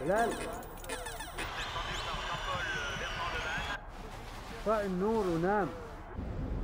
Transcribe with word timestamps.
هلال 0.00 0.30
طفئ 4.66 4.84
النور 4.86 5.24
ونام 5.26 5.68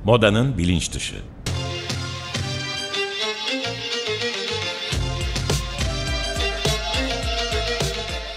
Modanın 0.03 0.57
bilinç 0.57 0.93
dışı. 0.93 1.15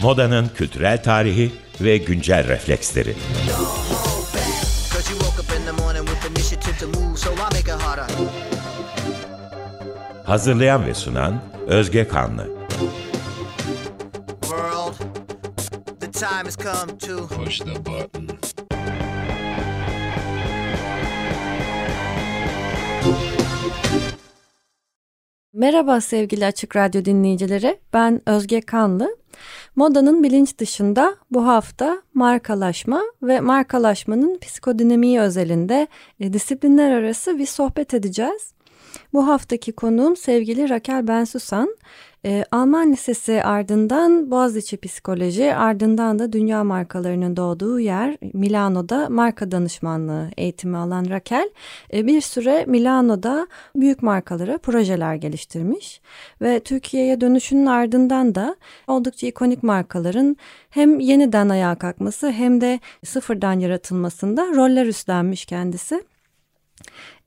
Modanın 0.01 0.49
kültürel 0.49 1.03
tarihi 1.03 1.53
ve 1.81 1.97
güncel 1.97 2.49
refleksleri. 2.49 3.15
Cause 4.93 5.13
you 5.13 5.21
woke 5.21 5.41
up 5.43 5.61
in 5.61 5.67
the 5.67 5.83
morning 5.83 6.09
with 6.09 6.31
initiative 6.31 6.79
to 6.79 7.01
move, 7.01 7.17
so 7.17 7.31
I 7.31 7.37
make 7.37 7.61
it 7.61 7.83
harder. 7.83 8.07
Hazırlayan 10.25 10.87
ve 10.87 10.95
sunan 10.95 11.41
Özge 11.67 12.09
Kanlı. 12.09 12.56
Time 16.38 16.46
has 16.46 16.58
come 16.58 16.98
to 16.98 17.28
Push 17.28 17.60
the 17.60 17.86
button. 17.86 18.28
Merhaba 25.54 26.02
sevgili 26.02 26.46
Açık 26.46 26.76
Radyo 26.76 27.06
dinleyicileri. 27.06 27.80
Ben 27.94 28.22
Özge 28.30 28.62
Kanlı. 28.62 29.18
Modanın 29.76 30.24
bilinç 30.24 30.58
dışında 30.58 31.16
bu 31.32 31.48
hafta 31.48 32.02
markalaşma 32.14 33.02
ve 33.22 33.40
markalaşmanın 33.40 34.40
psikodinamiği 34.40 35.20
özelinde 35.20 35.88
e, 36.20 36.34
disiplinler 36.34 36.92
arası 36.92 37.38
bir 37.38 37.46
sohbet 37.46 37.94
edeceğiz. 37.94 38.57
Bu 39.14 39.28
haftaki 39.28 39.72
konuğum 39.72 40.16
sevgili 40.16 40.70
Rakel 40.70 41.08
Bensusan. 41.08 41.78
E, 42.26 42.46
Alman 42.52 42.92
Lisesi 42.92 43.44
ardından 43.44 44.32
Boğaziçi 44.32 44.78
Psikoloji 44.78 45.56
ardından 45.56 46.20
da 46.20 46.34
dünya 46.34 46.64
markalarının 46.64 47.38
doğduğu 47.38 47.80
yer 47.80 48.18
Milano'da 48.34 49.10
marka 49.10 49.52
danışmanlığı 49.52 50.30
eğitimi 50.38 50.78
alan 50.78 51.10
Rakel 51.10 51.50
e, 51.94 52.08
bir 52.08 52.22
süre 52.22 52.66
Milano'da 52.68 53.48
büyük 53.76 54.04
markalara 54.04 54.58
projeler 54.58 55.16
geliştirmiş 55.16 56.02
ve 56.42 56.60
Türkiye'ye 56.60 57.22
dönüşünün 57.22 57.66
ardından 57.66 58.36
da 58.36 58.56
oldukça 58.88 59.28
ikonik 59.28 59.64
markaların 59.64 60.38
hem 60.70 61.00
yeniden 61.00 61.50
ayağa 61.50 61.76
kalkması 61.76 62.32
hem 62.32 62.62
de 62.62 62.80
sıfırdan 63.06 63.60
yaratılmasında 63.60 64.48
roller 64.56 64.86
üstlenmiş 64.86 65.46
kendisi. 65.46 66.04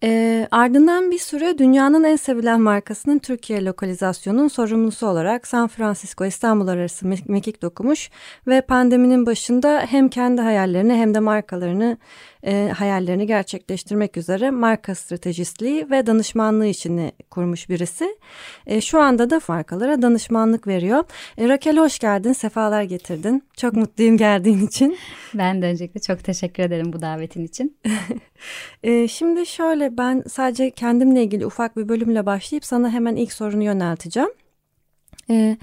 E, 0.05 0.49
ardından 0.51 1.11
bir 1.11 1.19
süre 1.19 1.59
dünyanın 1.59 2.05
en 2.05 2.17
sevilen 2.17 2.61
markasının 2.61 3.19
Türkiye 3.19 3.65
lokalizasyonunun 3.65 4.49
sorumlusu 4.49 5.07
olarak 5.07 5.47
San 5.47 5.69
Francisco 5.69 6.25
İstanbul 6.25 6.69
arası 6.69 7.07
mekik 7.29 7.63
dokumuş 7.63 8.11
ve 8.47 8.61
pandeminin 8.61 9.27
başında 9.27 9.87
hem 9.89 10.09
kendi 10.09 10.43
hayallerini 10.43 10.95
hem 10.95 11.15
de 11.15 11.21
markalarını 11.21 11.99
e, 12.47 12.73
hayallerini 12.77 13.27
gerçekleştirmek 13.27 14.17
üzere 14.17 14.51
marka 14.51 14.95
stratejistliği 14.95 15.91
ve 15.91 16.07
danışmanlığı 16.07 16.67
işini 16.67 17.13
kurmuş 17.31 17.69
birisi. 17.69 18.19
E, 18.67 18.81
şu 18.81 19.01
anda 19.01 19.31
da 19.31 19.41
markalara 19.49 20.03
danışmanlık 20.03 20.67
veriyor. 20.67 21.05
E, 21.39 21.49
Rakel 21.49 21.77
hoş 21.77 21.99
geldin, 21.99 22.33
sefalar 22.33 22.83
getirdin. 22.83 23.43
Çok 23.57 23.73
mutluyum 23.73 24.17
geldiğin 24.17 24.67
için. 24.67 24.99
Ben 25.35 25.63
de 25.63 25.67
öncelikle 25.67 26.01
çok 26.01 26.25
teşekkür 26.25 26.63
ederim 26.63 26.93
bu 26.93 27.01
davetin 27.01 27.45
için. 27.45 27.77
e, 28.83 29.09
şimdi 29.09 29.47
şöyle 29.47 29.99
ben 29.99 30.25
sadece 30.29 30.71
kendimle 30.71 31.23
ilgili 31.23 31.47
ufak 31.47 31.77
bir 31.77 31.89
bölümle 31.89 32.27
başlayıp 32.27 32.65
sana 32.65 32.91
hemen 32.91 33.17
ilk 33.17 33.33
sorunu 33.33 33.63
yönelteceğim. 33.65 34.31
E, 35.31 35.57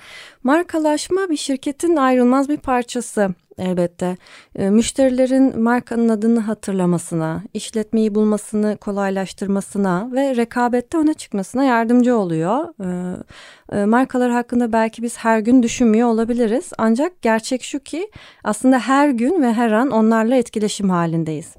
markalaşma 0.43 1.29
bir 1.29 1.37
şirketin 1.37 1.95
ayrılmaz 1.95 2.49
bir 2.49 2.57
parçası 2.57 3.29
elbette. 3.57 4.17
E, 4.55 4.69
müşterilerin 4.69 5.59
markanın 5.59 6.09
adını 6.09 6.39
hatırlamasına, 6.39 7.43
işletmeyi 7.53 8.15
bulmasını 8.15 8.77
kolaylaştırmasına 8.77 10.09
ve 10.11 10.35
rekabette 10.35 10.97
öne 10.97 11.13
çıkmasına 11.13 11.63
yardımcı 11.63 12.17
oluyor. 12.17 12.73
E, 12.83 13.79
e, 13.79 13.85
markalar 13.85 14.31
hakkında 14.31 14.73
belki 14.73 15.03
biz 15.03 15.17
her 15.17 15.39
gün 15.39 15.63
düşünmüyor 15.63 16.07
olabiliriz. 16.07 16.69
Ancak 16.77 17.21
gerçek 17.21 17.63
şu 17.63 17.79
ki 17.79 18.11
aslında 18.43 18.79
her 18.79 19.09
gün 19.09 19.41
ve 19.41 19.53
her 19.53 19.71
an 19.71 19.91
onlarla 19.91 20.35
etkileşim 20.35 20.89
halindeyiz. 20.89 21.55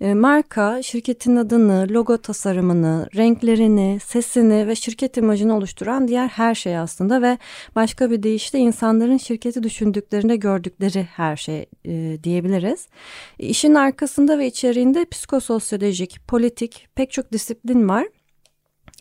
E, 0.00 0.14
marka 0.14 0.82
şirketin 0.82 1.36
adını, 1.36 1.86
logo 1.90 2.18
tasarımını, 2.18 3.08
renklerini, 3.16 3.98
sesini 4.04 4.66
ve 4.66 4.74
şirket 4.74 5.16
imajını 5.16 5.56
oluşturan 5.56 6.08
diğer 6.08 6.28
her 6.28 6.54
şey 6.54 6.78
aslında 6.78 7.22
ve 7.22 7.38
başka 7.76 8.10
bir 8.10 8.22
deyişle 8.22 8.58
insanların 8.58 9.16
şirketi 9.16 9.62
düşündüklerinde 9.62 10.36
gördükleri 10.36 11.02
her 11.02 11.36
şey 11.36 11.66
e, 11.84 12.18
diyebiliriz. 12.24 12.88
İşin 13.38 13.74
arkasında 13.74 14.38
ve 14.38 14.46
içeriğinde 14.46 15.04
psikososyolojik, 15.04 16.28
politik 16.28 16.88
pek 16.94 17.10
çok 17.10 17.32
disiplin 17.32 17.88
var. 17.88 18.06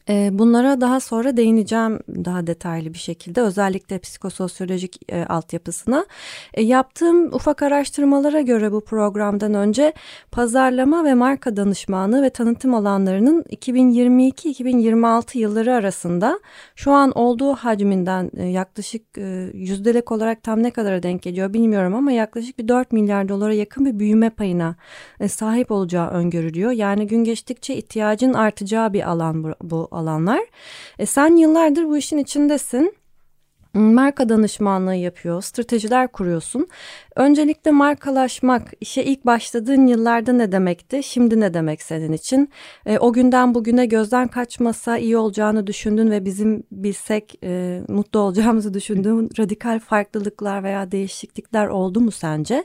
Ee, 0.09 0.29
bunlara 0.33 0.81
daha 0.81 0.99
sonra 0.99 1.37
değineceğim 1.37 1.99
daha 2.09 2.47
detaylı 2.47 2.93
bir 2.93 2.99
şekilde 2.99 3.41
özellikle 3.41 3.99
psikososyolojik 3.99 5.13
e, 5.13 5.25
altyapısına. 5.25 6.05
E, 6.53 6.63
yaptığım 6.63 7.33
ufak 7.33 7.63
araştırmalara 7.63 8.41
göre 8.41 8.71
bu 8.71 8.81
programdan 8.81 9.53
önce 9.53 9.93
pazarlama 10.31 11.05
ve 11.05 11.13
marka 11.13 11.55
danışmanlığı 11.57 12.21
ve 12.21 12.29
tanıtım 12.29 12.73
alanlarının 12.73 13.41
2022-2026 13.41 15.37
yılları 15.37 15.73
arasında 15.73 16.39
şu 16.75 16.91
an 16.91 17.11
olduğu 17.11 17.53
hacminden 17.53 18.31
e, 18.37 18.45
yaklaşık 18.45 19.17
e, 19.17 19.49
yüzdelik 19.53 20.11
olarak 20.11 20.43
tam 20.43 20.63
ne 20.63 20.71
kadara 20.71 21.03
denk 21.03 21.21
geliyor 21.21 21.53
bilmiyorum 21.53 21.95
ama 21.95 22.11
yaklaşık 22.11 22.59
bir 22.59 22.67
4 22.67 22.91
milyar 22.91 23.29
dolara 23.29 23.53
yakın 23.53 23.85
bir 23.85 23.99
büyüme 23.99 24.29
payına 24.29 24.75
e, 25.19 25.27
sahip 25.27 25.71
olacağı 25.71 26.09
öngörülüyor. 26.09 26.71
Yani 26.71 27.07
gün 27.07 27.23
geçtikçe 27.23 27.75
ihtiyacın 27.75 28.33
artacağı 28.33 28.93
bir 28.93 29.09
alan 29.09 29.43
bu, 29.43 29.53
bu 29.63 29.94
alanlar. 29.95 30.41
E, 30.99 31.05
sen 31.05 31.35
yıllardır 31.35 31.83
bu 31.83 31.97
işin 31.97 32.17
içindesin 32.17 32.95
marka 33.79 34.29
danışmanlığı 34.29 34.95
yapıyor, 34.95 35.41
stratejiler 35.41 36.07
kuruyorsun. 36.07 36.67
Öncelikle 37.15 37.71
markalaşmak 37.71 38.73
işe 38.81 39.03
ilk 39.03 39.25
başladığın 39.25 39.87
yıllarda 39.87 40.33
ne 40.33 40.51
demekti, 40.51 41.03
şimdi 41.03 41.39
ne 41.39 41.53
demek 41.53 41.81
senin 41.81 42.13
için? 42.13 42.49
E, 42.85 42.97
o 42.97 43.13
günden 43.13 43.55
bugüne 43.55 43.85
gözden 43.85 44.27
kaçmasa 44.27 44.97
iyi 44.97 45.17
olacağını 45.17 45.67
düşündün 45.67 46.11
ve 46.11 46.25
bizim 46.25 46.63
bilsek 46.71 47.39
e, 47.43 47.81
mutlu 47.87 48.19
olacağımızı 48.19 48.73
düşündüğün 48.73 49.29
radikal 49.39 49.79
farklılıklar 49.79 50.63
veya 50.63 50.91
değişiklikler 50.91 51.67
oldu 51.67 52.01
mu 52.01 52.11
sence? 52.11 52.63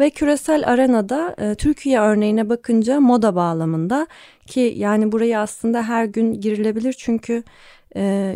Ve 0.00 0.10
küresel 0.10 0.68
arenada 0.68 1.34
e, 1.38 1.54
Türkiye 1.54 2.00
örneğine 2.00 2.48
bakınca 2.48 3.00
moda 3.00 3.34
bağlamında 3.34 4.06
ki 4.46 4.74
yani 4.76 5.12
burayı 5.12 5.38
aslında 5.38 5.82
her 5.82 6.04
gün 6.04 6.40
girilebilir 6.40 6.92
çünkü 6.92 7.42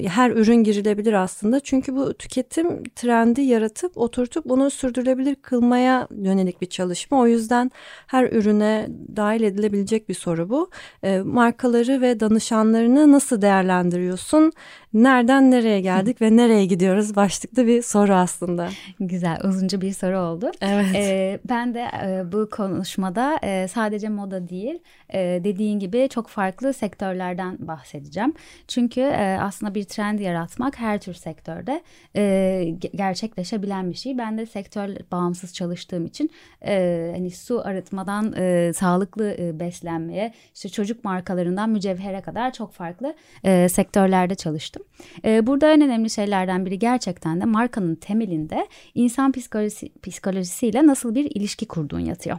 her 0.09 0.31
ürün 0.31 0.65
girilebilir 0.65 1.13
aslında. 1.13 1.61
Çünkü 1.61 1.97
bu 1.97 2.15
tüketim 2.15 2.83
trendi 2.83 3.41
yaratıp 3.41 3.99
oturtup 3.99 4.45
bunu 4.45 4.71
sürdürülebilir 4.71 5.35
kılmaya 5.35 6.09
yönelik 6.11 6.61
bir 6.61 6.67
çalışma. 6.67 7.19
O 7.19 7.27
yüzden 7.27 7.71
her 8.07 8.33
ürüne 8.33 8.89
dahil 9.17 9.43
edilebilecek 9.43 10.09
bir 10.09 10.15
soru 10.15 10.49
bu. 10.49 10.71
E, 11.03 11.19
markaları 11.19 12.01
ve 12.01 12.21
danışanlarını 12.21 13.13
nasıl 13.13 13.43
değerlendiriyorsun? 13.43 14.53
Nereden 14.95 15.51
nereye 15.51 15.81
geldik 15.81 16.23
ve 16.23 16.37
nereye 16.37 16.67
gidiyoruz? 16.67 17.17
Başlıklı 17.17 17.67
bir 17.67 17.83
soru 17.83 18.15
aslında. 18.15 18.69
Güzel, 19.01 19.39
uzunca 19.45 19.81
bir 19.81 19.93
soru 19.93 20.19
oldu. 20.19 20.51
Evet. 20.61 20.87
Ee, 20.95 21.41
ben 21.49 21.75
de 21.75 21.81
e, 21.81 22.33
bu 22.33 22.51
konuşmada 22.51 23.39
e, 23.43 23.69
sadece 23.69 24.09
moda 24.09 24.49
değil, 24.49 24.79
e, 25.15 25.19
dediğin 25.45 25.79
gibi 25.79 26.09
çok 26.09 26.29
farklı 26.29 26.73
sektörlerden 26.73 27.57
bahsedeceğim. 27.61 28.35
Çünkü 28.69 29.01
e, 29.01 29.39
aslında 29.43 29.75
bir 29.75 29.85
trend 29.85 30.19
yaratmak 30.19 30.79
her 30.79 31.01
tür 31.01 31.15
sektörde 31.15 31.83
e, 32.17 32.75
gerçekleşebilen 32.95 33.91
bir 33.91 33.95
şey. 33.95 34.19
Ben 34.19 34.39
de 34.39 34.47
sektör 34.47 34.89
bağımsız 35.13 35.55
çalıştığım 35.55 36.07
için 36.07 36.31
e, 36.67 37.11
hani 37.15 37.31
su 37.31 37.61
arıtmadan 37.67 38.33
e, 38.37 38.73
sağlıklı 38.73 39.37
e, 39.39 39.61
beslenmeye, 39.61 40.33
işte 40.55 40.69
çocuk 40.69 41.05
markalarından 41.05 41.71
mücevhere 41.71 42.21
kadar 42.21 42.53
çok 42.53 42.73
farklı 42.73 43.15
e, 43.45 43.69
sektörlerde 43.69 44.35
çalıştım. 44.35 44.83
E, 45.25 45.47
burada 45.47 45.73
en 45.73 45.81
önemli 45.81 46.11
şeylerden 46.11 46.67
biri 46.67 46.79
gerçekten 46.79 47.41
de 47.41 47.45
markanın 47.45 47.95
temelinde 47.95 48.67
insan 48.95 49.33
psikolojisi, 49.33 49.93
psikolojisiyle 50.03 50.87
nasıl 50.87 51.15
bir 51.15 51.25
ilişki 51.25 51.67
kurduğun 51.67 52.01
yatıyor. 52.01 52.39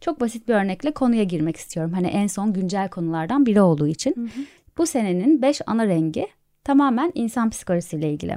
Çok 0.00 0.20
basit 0.20 0.48
bir 0.48 0.54
örnekle 0.54 0.92
konuya 0.92 1.24
girmek 1.24 1.56
istiyorum. 1.56 1.92
Hani 1.92 2.06
en 2.06 2.26
son 2.26 2.52
güncel 2.52 2.88
konulardan 2.88 3.46
biri 3.46 3.60
olduğu 3.60 3.86
için. 3.86 4.14
Hı 4.16 4.20
hı. 4.20 4.44
Bu 4.78 4.86
senenin 4.86 5.42
beş 5.42 5.60
ana 5.66 5.86
rengi 5.86 6.26
tamamen 6.70 7.12
insan 7.14 7.50
psikolojisiyle 7.50 8.12
ilgili. 8.12 8.36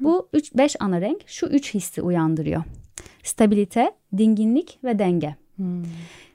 Bu 0.00 0.28
üç 0.32 0.54
beş 0.54 0.76
ana 0.80 1.00
renk 1.00 1.22
şu 1.26 1.46
üç 1.46 1.74
hissi 1.74 2.02
uyandırıyor. 2.02 2.62
Stabilite, 3.22 3.92
dinginlik 4.16 4.78
ve 4.84 4.98
denge. 4.98 5.36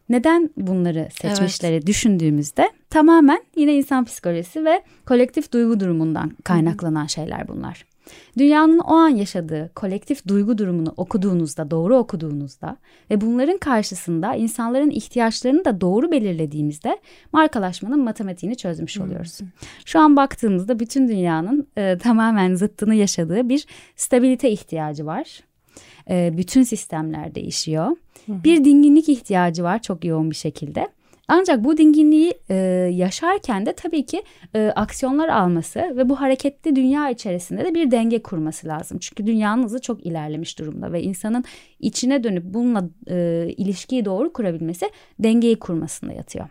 Neden 0.09 0.49
bunları 0.57 1.07
seçmişleri 1.11 1.73
evet. 1.73 1.87
düşündüğümüzde 1.87 2.69
tamamen 2.89 3.43
yine 3.55 3.75
insan 3.75 4.05
psikolojisi 4.05 4.65
ve 4.65 4.81
kolektif 5.05 5.51
duygu 5.51 5.79
durumundan 5.79 6.31
kaynaklanan 6.43 7.05
şeyler 7.05 7.47
bunlar. 7.47 7.85
Dünyanın 8.37 8.79
o 8.79 8.93
an 8.93 9.09
yaşadığı 9.09 9.71
kolektif 9.75 10.27
duygu 10.27 10.57
durumunu 10.57 10.93
okuduğunuzda, 10.97 11.71
doğru 11.71 11.97
okuduğunuzda 11.97 12.77
ve 13.09 13.21
bunların 13.21 13.57
karşısında 13.57 14.35
insanların 14.35 14.89
ihtiyaçlarını 14.89 15.65
da 15.65 15.81
doğru 15.81 16.11
belirlediğimizde 16.11 16.99
markalaşmanın 17.33 18.03
matematiğini 18.03 18.57
çözmüş 18.57 18.99
oluyoruz. 18.99 19.39
Şu 19.85 19.99
an 19.99 20.15
baktığımızda 20.15 20.79
bütün 20.79 21.07
dünyanın 21.07 21.67
e, 21.77 21.97
tamamen 21.97 22.55
zıttını 22.55 22.95
yaşadığı 22.95 23.49
bir 23.49 23.65
stabilite 23.95 24.49
ihtiyacı 24.49 25.05
var. 25.05 25.39
E, 26.09 26.37
bütün 26.37 26.63
sistemler 26.63 27.35
değişiyor. 27.35 27.87
Bir 28.27 28.65
dinginlik 28.65 29.09
ihtiyacı 29.09 29.63
var 29.63 29.81
çok 29.81 30.05
yoğun 30.05 30.31
bir 30.31 30.35
şekilde. 30.35 30.87
Ancak 31.29 31.63
bu 31.63 31.77
dinginliği 31.77 32.33
e, 32.49 32.55
yaşarken 32.93 33.65
de 33.65 33.73
tabii 33.73 34.05
ki 34.05 34.23
e, 34.55 34.71
aksiyonlar 34.75 35.29
alması 35.29 35.79
ve 35.79 36.09
bu 36.09 36.21
hareketli 36.21 36.75
dünya 36.75 37.09
içerisinde 37.09 37.65
de 37.65 37.75
bir 37.75 37.91
denge 37.91 38.21
kurması 38.23 38.67
lazım. 38.67 38.97
Çünkü 39.01 39.27
dünyanın 39.27 39.63
hızı 39.63 39.81
çok 39.81 40.05
ilerlemiş 40.05 40.59
durumda 40.59 40.93
ve 40.93 41.03
insanın 41.03 41.43
içine 41.79 42.23
dönüp 42.23 42.43
bununla 42.43 42.89
e, 43.07 43.47
ilişkiyi 43.57 44.05
doğru 44.05 44.33
kurabilmesi 44.33 44.89
dengeyi 45.19 45.59
kurmasında 45.59 46.13
yatıyor. 46.13 46.49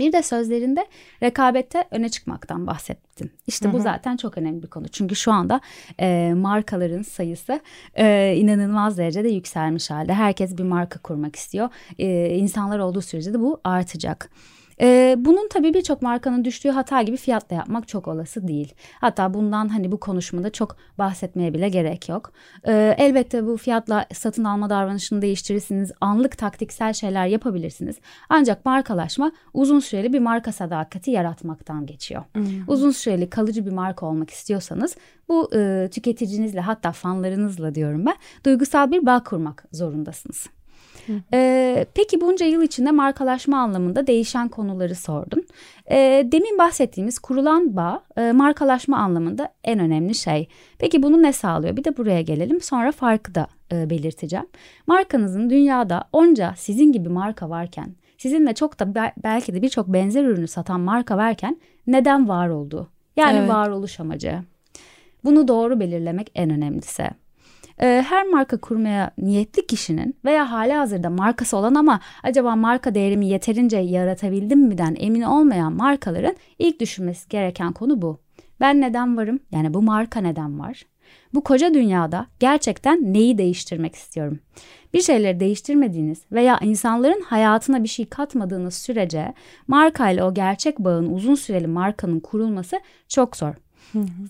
Bir 0.00 0.12
de 0.12 0.22
sözlerinde 0.22 0.86
rekabette 1.22 1.84
öne 1.90 2.08
çıkmaktan 2.08 2.66
bahsettin. 2.66 3.32
İşte 3.46 3.72
bu 3.72 3.78
zaten 3.78 4.16
çok 4.16 4.38
önemli 4.38 4.62
bir 4.62 4.68
konu. 4.68 4.88
Çünkü 4.88 5.16
şu 5.16 5.32
anda 5.32 5.60
e, 6.00 6.32
markaların 6.36 7.02
sayısı 7.02 7.60
e, 7.94 8.34
inanılmaz 8.36 8.98
derecede 8.98 9.28
yükselmiş 9.28 9.90
halde. 9.90 10.14
Herkes 10.14 10.58
bir 10.58 10.62
marka 10.62 10.98
kurmak 10.98 11.36
istiyor. 11.36 11.68
E, 11.98 12.28
insanlar 12.28 12.78
olduğu 12.78 13.02
sürece 13.02 13.34
de 13.34 13.40
bu 13.40 13.60
artacak. 13.64 14.30
Ee, 14.80 15.16
bunun 15.18 15.48
tabii 15.48 15.74
birçok 15.74 16.02
markanın 16.02 16.44
düştüğü 16.44 16.68
hata 16.70 17.02
gibi 17.02 17.16
fiyatla 17.16 17.56
yapmak 17.56 17.88
çok 17.88 18.08
olası 18.08 18.48
değil. 18.48 18.74
Hatta 19.00 19.34
bundan 19.34 19.68
hani 19.68 19.92
bu 19.92 20.00
konuşmada 20.00 20.50
çok 20.50 20.76
bahsetmeye 20.98 21.54
bile 21.54 21.68
gerek 21.68 22.08
yok. 22.08 22.32
Ee, 22.66 22.94
elbette 22.98 23.46
bu 23.46 23.56
fiyatla 23.56 24.06
satın 24.14 24.44
alma 24.44 24.70
davranışını 24.70 25.22
değiştirirsiniz. 25.22 25.92
Anlık 26.00 26.38
taktiksel 26.38 26.92
şeyler 26.92 27.26
yapabilirsiniz. 27.26 27.96
Ancak 28.28 28.64
markalaşma 28.64 29.32
uzun 29.54 29.80
süreli 29.80 30.12
bir 30.12 30.18
marka 30.20 30.52
sadakati 30.52 31.10
yaratmaktan 31.10 31.86
geçiyor. 31.86 32.22
Uzun 32.68 32.90
süreli 32.90 33.30
kalıcı 33.30 33.66
bir 33.66 33.72
marka 33.72 34.06
olmak 34.06 34.30
istiyorsanız 34.30 34.96
bu 35.28 35.50
e, 35.54 35.88
tüketicinizle 35.92 36.60
hatta 36.60 36.92
fanlarınızla 36.92 37.74
diyorum 37.74 38.06
ben 38.06 38.16
duygusal 38.46 38.90
bir 38.90 39.06
bağ 39.06 39.24
kurmak 39.24 39.64
zorundasınız. 39.72 40.46
Ee, 41.32 41.86
peki 41.94 42.20
bunca 42.20 42.46
yıl 42.46 42.62
içinde 42.62 42.90
markalaşma 42.90 43.58
anlamında 43.58 44.06
değişen 44.06 44.48
konuları 44.48 44.94
sordun. 44.94 45.46
Ee, 45.90 46.28
demin 46.32 46.58
bahsettiğimiz 46.58 47.18
kurulan 47.18 47.76
bağ 47.76 48.02
e, 48.16 48.32
markalaşma 48.32 48.96
anlamında 48.98 49.52
en 49.64 49.78
önemli 49.78 50.14
şey. 50.14 50.48
Peki 50.78 51.02
bunu 51.02 51.22
ne 51.22 51.32
sağlıyor? 51.32 51.76
Bir 51.76 51.84
de 51.84 51.96
buraya 51.96 52.22
gelelim 52.22 52.60
sonra 52.60 52.92
farkı 52.92 53.34
da 53.34 53.46
e, 53.72 53.90
belirteceğim. 53.90 54.46
Markanızın 54.86 55.50
dünyada 55.50 56.04
onca 56.12 56.54
sizin 56.56 56.92
gibi 56.92 57.08
marka 57.08 57.50
varken 57.50 57.94
sizinle 58.18 58.54
çok 58.54 58.80
da 58.80 58.94
be- 58.94 59.12
belki 59.24 59.54
de 59.54 59.62
birçok 59.62 59.88
benzer 59.88 60.24
ürünü 60.24 60.48
satan 60.48 60.80
marka 60.80 61.16
varken 61.16 61.56
neden 61.86 62.28
var 62.28 62.48
olduğu? 62.48 62.88
Yani 63.16 63.38
Evet. 63.38 63.48
varoluş 63.48 64.00
amacı. 64.00 64.38
Bunu 65.24 65.48
doğru 65.48 65.80
belirlemek 65.80 66.30
en 66.34 66.50
önemlisi. 66.50 67.10
Ee, 67.82 68.04
her 68.08 68.26
marka 68.26 68.60
kurmaya 68.60 69.10
niyetli 69.18 69.66
kişinin 69.66 70.16
veya 70.24 70.50
hali 70.52 70.72
hazırda 70.72 71.10
markası 71.10 71.56
olan 71.56 71.74
ama 71.74 72.00
acaba 72.22 72.56
marka 72.56 72.94
değerimi 72.94 73.26
yeterince 73.26 73.76
yaratabildim 73.76 74.60
mi'den 74.60 74.96
emin 74.98 75.22
olmayan 75.22 75.72
markaların 75.72 76.36
ilk 76.58 76.80
düşünmesi 76.80 77.28
gereken 77.28 77.72
konu 77.72 78.02
bu. 78.02 78.20
Ben 78.60 78.80
neden 78.80 79.16
varım? 79.16 79.40
Yani 79.52 79.74
bu 79.74 79.82
marka 79.82 80.20
neden 80.20 80.60
var? 80.60 80.82
Bu 81.34 81.44
koca 81.44 81.74
dünyada 81.74 82.26
gerçekten 82.40 83.12
neyi 83.12 83.38
değiştirmek 83.38 83.94
istiyorum? 83.94 84.40
Bir 84.94 85.00
şeyleri 85.00 85.40
değiştirmediğiniz 85.40 86.22
veya 86.32 86.58
insanların 86.62 87.22
hayatına 87.22 87.82
bir 87.82 87.88
şey 87.88 88.06
katmadığınız 88.06 88.74
sürece 88.74 89.34
markayla 89.68 90.28
o 90.28 90.34
gerçek 90.34 90.78
bağın 90.78 91.12
uzun 91.12 91.34
süreli 91.34 91.66
markanın 91.66 92.20
kurulması 92.20 92.80
çok 93.08 93.36
zor. 93.36 93.54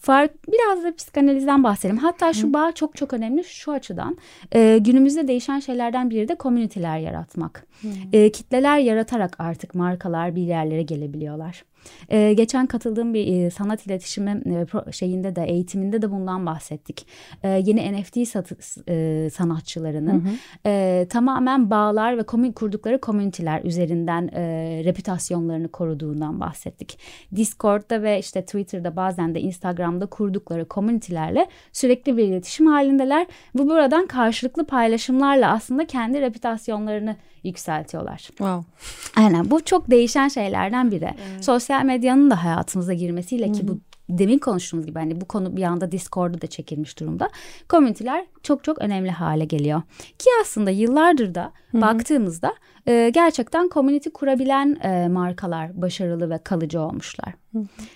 Fark 0.02 0.48
biraz 0.48 0.84
da 0.84 0.94
psikanalizden 0.96 1.64
bahsedelim. 1.64 1.98
Hatta 1.98 2.32
şu 2.32 2.52
bağ 2.52 2.72
çok 2.72 2.96
çok 2.96 3.12
önemli 3.12 3.44
şu 3.44 3.72
açıdan. 3.72 4.16
Ee, 4.54 4.78
günümüzde 4.80 5.28
değişen 5.28 5.60
şeylerden 5.60 6.10
biri 6.10 6.28
de 6.28 6.34
komüniteler 6.34 6.98
yaratmak. 6.98 7.66
Ee, 8.12 8.32
kitleler 8.32 8.78
yaratarak 8.78 9.40
artık 9.40 9.74
markalar 9.74 10.36
bir 10.36 10.42
yerlere 10.42 10.82
gelebiliyorlar. 10.82 11.64
Ee, 12.08 12.32
geçen 12.32 12.66
katıldığım 12.66 13.14
bir 13.14 13.26
e, 13.26 13.50
sanat 13.50 13.86
iletişimi 13.86 14.30
e, 14.30 14.50
pro- 14.50 14.92
şeyinde 14.92 15.36
de 15.36 15.44
eğitiminde 15.44 16.02
de 16.02 16.10
bundan 16.10 16.46
bahsettik. 16.46 17.06
Ee, 17.42 17.48
yeni 17.48 18.00
NFT 18.00 18.28
satı, 18.28 18.56
e, 18.88 19.30
sanatçılarının 19.30 20.28
e, 20.66 21.06
tamamen 21.10 21.70
bağlar 21.70 22.18
ve 22.18 22.22
komün 22.22 22.52
kurdukları 22.52 23.00
komüniteler 23.00 23.64
üzerinden 23.64 24.28
e, 24.28 24.42
reputasyonlarını 24.84 25.68
koruduğundan 25.68 26.40
bahsettik. 26.40 26.98
Discord'da 27.36 28.02
ve 28.02 28.18
işte 28.18 28.42
Twitter'da 28.44 28.96
bazen 28.96 29.34
de 29.34 29.40
Instagram'da 29.40 30.06
kurdukları 30.06 30.68
komünitelerle 30.68 31.46
sürekli 31.72 32.16
bir 32.16 32.24
iletişim 32.24 32.66
halindeler. 32.66 33.26
Bu 33.54 33.68
buradan 33.68 34.06
karşılıklı 34.06 34.66
paylaşımlarla 34.66 35.52
aslında 35.52 35.86
kendi 35.86 36.20
reputasyonlarını 36.20 37.16
yükseltiyorlar. 37.44 38.18
Wow. 38.18 38.70
Aynen 39.16 39.50
bu 39.50 39.64
çok 39.64 39.90
değişen 39.90 40.28
şeylerden 40.28 40.90
biri. 40.90 41.10
Sosyal 41.40 41.84
medyanın 41.84 42.30
da 42.30 42.44
hayatımıza 42.44 42.92
girmesiyle 42.92 43.52
ki 43.52 43.68
bu 43.68 43.78
demin 44.18 44.38
konuştuğumuz 44.38 44.86
gibi 44.86 44.98
hani 44.98 45.20
bu 45.20 45.24
konu 45.24 45.56
bir 45.56 45.62
anda 45.62 45.92
Discord'da 45.92 46.40
da 46.40 46.46
çekilmiş 46.46 47.00
durumda. 47.00 47.30
Komüniteler 47.68 48.26
çok 48.42 48.64
çok 48.64 48.78
önemli 48.78 49.10
hale 49.10 49.44
geliyor. 49.44 49.82
Ki 50.18 50.30
aslında 50.42 50.70
yıllardır 50.70 51.34
da 51.34 51.52
baktığımızda 51.72 52.54
e, 52.86 53.10
gerçekten 53.14 53.68
komünite 53.68 54.10
kurabilen 54.10 54.78
e, 54.82 55.08
markalar 55.08 55.82
başarılı 55.82 56.30
ve 56.30 56.38
kalıcı 56.38 56.80
olmuşlar. 56.80 57.34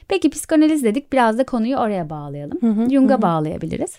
Peki 0.09 0.31
psikanaliz 0.31 0.85
dedik 0.85 1.13
biraz 1.13 1.39
da 1.39 1.47
konuyu 1.47 1.77
oraya 1.77 2.11
bağlayalım. 2.11 2.91
Jung'a 2.91 3.23
bağlayabiliriz. 3.23 3.99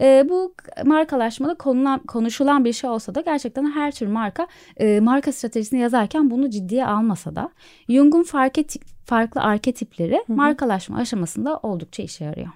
E, 0.00 0.26
bu 0.28 0.54
markalaşmada 0.84 1.54
konulan, 1.54 1.98
konuşulan 1.98 2.64
bir 2.64 2.72
şey 2.72 2.90
olsa 2.90 3.14
da 3.14 3.20
gerçekten 3.20 3.70
her 3.70 3.92
tür 3.92 4.06
marka 4.06 4.46
e, 4.76 5.00
marka 5.00 5.32
stratejisini 5.32 5.80
yazarken 5.80 6.30
bunu 6.30 6.50
ciddiye 6.50 6.86
almasa 6.86 7.36
da 7.36 7.50
Jung'un 7.88 8.22
fark 8.22 8.58
et, 8.58 8.76
farklı 9.04 9.40
arketipleri 9.40 10.24
markalaşma 10.28 10.98
aşamasında 10.98 11.60
oldukça 11.62 12.02
işe 12.02 12.24
yarıyor. 12.24 12.48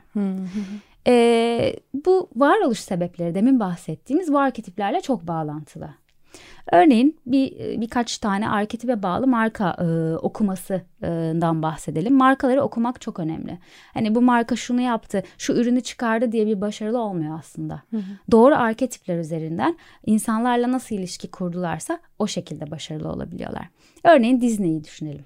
E, 1.06 1.76
bu 1.94 2.30
varoluş 2.36 2.78
sebepleri 2.78 3.34
demin 3.34 3.60
bahsettiğimiz 3.60 4.32
bu 4.32 4.38
arketiplerle 4.38 5.00
çok 5.00 5.26
bağlantılı. 5.26 5.88
Örneğin 6.72 7.18
bir 7.26 7.80
birkaç 7.80 8.18
tane 8.18 8.48
arketipe 8.50 9.02
bağlı 9.02 9.26
marka 9.26 9.76
e, 9.78 10.16
okumasından 10.16 11.62
bahsedelim. 11.62 12.14
Markaları 12.14 12.62
okumak 12.62 13.00
çok 13.00 13.20
önemli. 13.20 13.58
Hani 13.94 14.14
bu 14.14 14.22
marka 14.22 14.56
şunu 14.56 14.80
yaptı, 14.80 15.22
şu 15.38 15.52
ürünü 15.52 15.80
çıkardı 15.80 16.32
diye 16.32 16.46
bir 16.46 16.60
başarılı 16.60 17.00
olmuyor 17.00 17.38
aslında. 17.38 17.82
Doğru 18.30 18.54
arketipler 18.56 19.18
üzerinden 19.18 19.76
insanlarla 20.06 20.72
nasıl 20.72 20.94
ilişki 20.96 21.30
kurdularsa 21.30 21.98
o 22.18 22.26
şekilde 22.26 22.70
başarılı 22.70 23.08
olabiliyorlar. 23.12 23.68
Örneğin 24.04 24.40
Disney'i 24.40 24.84
düşünelim. 24.84 25.24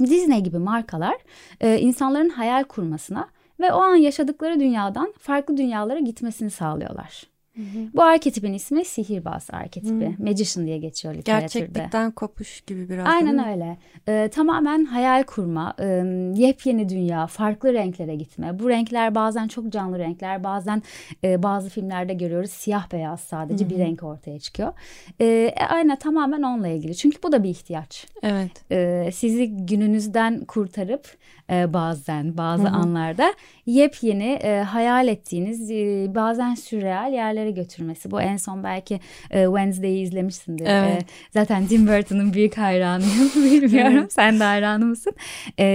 Disney 0.00 0.40
gibi 0.40 0.58
markalar 0.58 1.16
e, 1.60 1.78
insanların 1.78 2.28
hayal 2.28 2.64
kurmasına 2.64 3.28
ve 3.60 3.72
o 3.72 3.78
an 3.80 3.94
yaşadıkları 3.94 4.60
dünyadan 4.60 5.14
farklı 5.18 5.56
dünyalara 5.56 5.98
gitmesini 5.98 6.50
sağlıyorlar. 6.50 7.22
Bu 7.94 8.02
arketipin 8.02 8.52
ismi 8.52 8.84
sihirbaz 8.84 9.48
arketipi. 9.52 10.16
Magician 10.18 10.66
diye 10.66 10.78
geçiyor 10.78 11.14
literatürde. 11.14 11.60
Gerçeklikten 11.60 12.10
kopuş 12.10 12.60
gibi 12.60 12.88
biraz. 12.88 13.06
Aynen 13.08 13.48
öyle. 13.48 13.78
Ee, 14.08 14.28
tamamen 14.32 14.84
hayal 14.84 15.22
kurma, 15.22 15.74
e, 15.80 15.84
yepyeni 16.34 16.88
dünya, 16.88 17.26
farklı 17.26 17.72
renklere 17.72 18.14
gitme. 18.14 18.58
Bu 18.58 18.68
renkler 18.68 19.14
bazen 19.14 19.48
çok 19.48 19.68
canlı 19.68 19.98
renkler, 19.98 20.44
bazen 20.44 20.82
e, 21.24 21.42
bazı 21.42 21.68
filmlerde 21.68 22.14
görüyoruz 22.14 22.50
siyah 22.50 22.92
beyaz 22.92 23.20
sadece 23.20 23.70
bir 23.70 23.78
renk 23.78 24.02
ortaya 24.02 24.38
çıkıyor. 24.38 24.72
E, 25.20 25.54
aynen 25.68 25.96
tamamen 25.96 26.42
onunla 26.42 26.68
ilgili. 26.68 26.96
Çünkü 26.96 27.22
bu 27.22 27.32
da 27.32 27.42
bir 27.42 27.48
ihtiyaç. 27.48 28.06
Evet. 28.22 28.72
E, 28.72 29.10
sizi 29.12 29.56
gününüzden 29.66 30.44
kurtarıp 30.44 31.08
e, 31.50 31.72
bazen 31.72 32.36
bazı 32.36 32.68
anlarda 32.68 33.34
yepyeni 33.66 34.38
e, 34.42 34.62
hayal 34.62 35.08
ettiğiniz 35.08 35.70
e, 35.70 36.06
bazen 36.14 36.54
sürreal 36.54 37.12
yerlere 37.12 37.50
götürmesi. 37.50 38.10
Bu 38.10 38.20
en 38.20 38.36
son 38.36 38.64
belki 38.64 39.00
e, 39.30 39.44
Wednesday'i 39.44 40.02
izlemişsindir. 40.02 40.66
Evet. 40.66 41.02
E, 41.02 41.06
zaten 41.30 41.66
Tim 41.66 41.86
Burton'ın 41.86 42.32
büyük 42.32 42.58
hayranıyım. 42.58 43.30
Bilmiyorum 43.36 44.06
sen 44.10 44.40
de 44.40 44.44
hayranı 44.44 44.84
mısın? 44.86 45.12
E, 45.58 45.66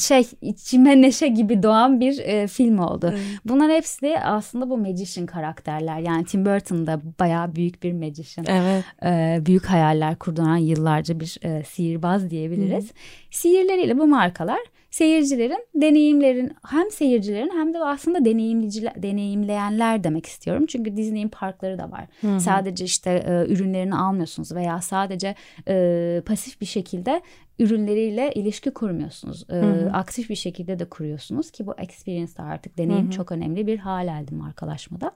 şey 0.00 0.26
içime 0.42 1.02
neşe 1.02 1.28
gibi 1.28 1.62
doğan 1.62 2.00
bir 2.00 2.18
e, 2.18 2.46
film 2.46 2.78
oldu. 2.78 3.14
Bunlar 3.44 3.70
hepsi 3.70 4.02
de 4.02 4.20
aslında 4.24 4.70
bu 4.70 4.78
magician 4.78 5.26
karakterler. 5.26 5.98
Yani 5.98 6.24
Tim 6.24 6.46
Burton 6.46 6.86
da 6.86 7.00
bayağı 7.20 7.54
büyük 7.54 7.82
bir 7.82 7.92
magician 7.92 8.46
Evet. 8.48 8.84
e, 9.04 9.46
büyük 9.46 9.64
hayaller 9.64 10.16
kurduran 10.16 10.56
yıllarca 10.56 11.20
bir 11.20 11.38
e, 11.42 11.62
sihirbaz 11.64 12.30
diyebiliriz. 12.30 12.92
Sihirleriyle 13.32 13.98
bu 13.98 14.06
markalar 14.06 14.60
seyircilerin 14.90 15.66
deneyimlerin 15.74 16.52
hem 16.68 16.90
seyircilerin 16.90 17.50
hem 17.50 17.74
de 17.74 17.78
aslında 17.78 18.24
deneyimliciler 18.24 19.02
deneyimleyenler 19.02 20.04
demek 20.04 20.26
istiyorum. 20.26 20.66
Çünkü 20.66 20.96
Disney'in 20.96 21.28
parkları 21.28 21.78
da 21.78 21.90
var. 21.90 22.06
Hı 22.20 22.34
hı. 22.34 22.40
Sadece 22.40 22.84
işte 22.84 23.10
e, 23.10 23.52
ürünlerini 23.52 23.94
almıyorsunuz 23.94 24.52
veya 24.52 24.80
sadece 24.80 25.34
e, 25.68 26.22
pasif 26.26 26.60
bir 26.60 26.66
şekilde 26.66 27.22
ürünleriyle 27.58 28.32
ilişki 28.34 28.70
kurmuyorsunuz. 28.70 29.44
E. 29.50 29.90
Aktif 29.92 30.30
bir 30.30 30.34
şekilde 30.34 30.78
de 30.78 30.84
kuruyorsunuz 30.84 31.50
ki 31.50 31.66
bu 31.66 31.74
experience 31.78 32.32
artık 32.38 32.78
deneyim 32.78 33.04
hı 33.04 33.08
hı. 33.08 33.10
çok 33.10 33.32
önemli 33.32 33.66
bir 33.66 33.78
hal 33.78 34.08
aldı 34.08 34.34
markalaşmada. 34.34 35.12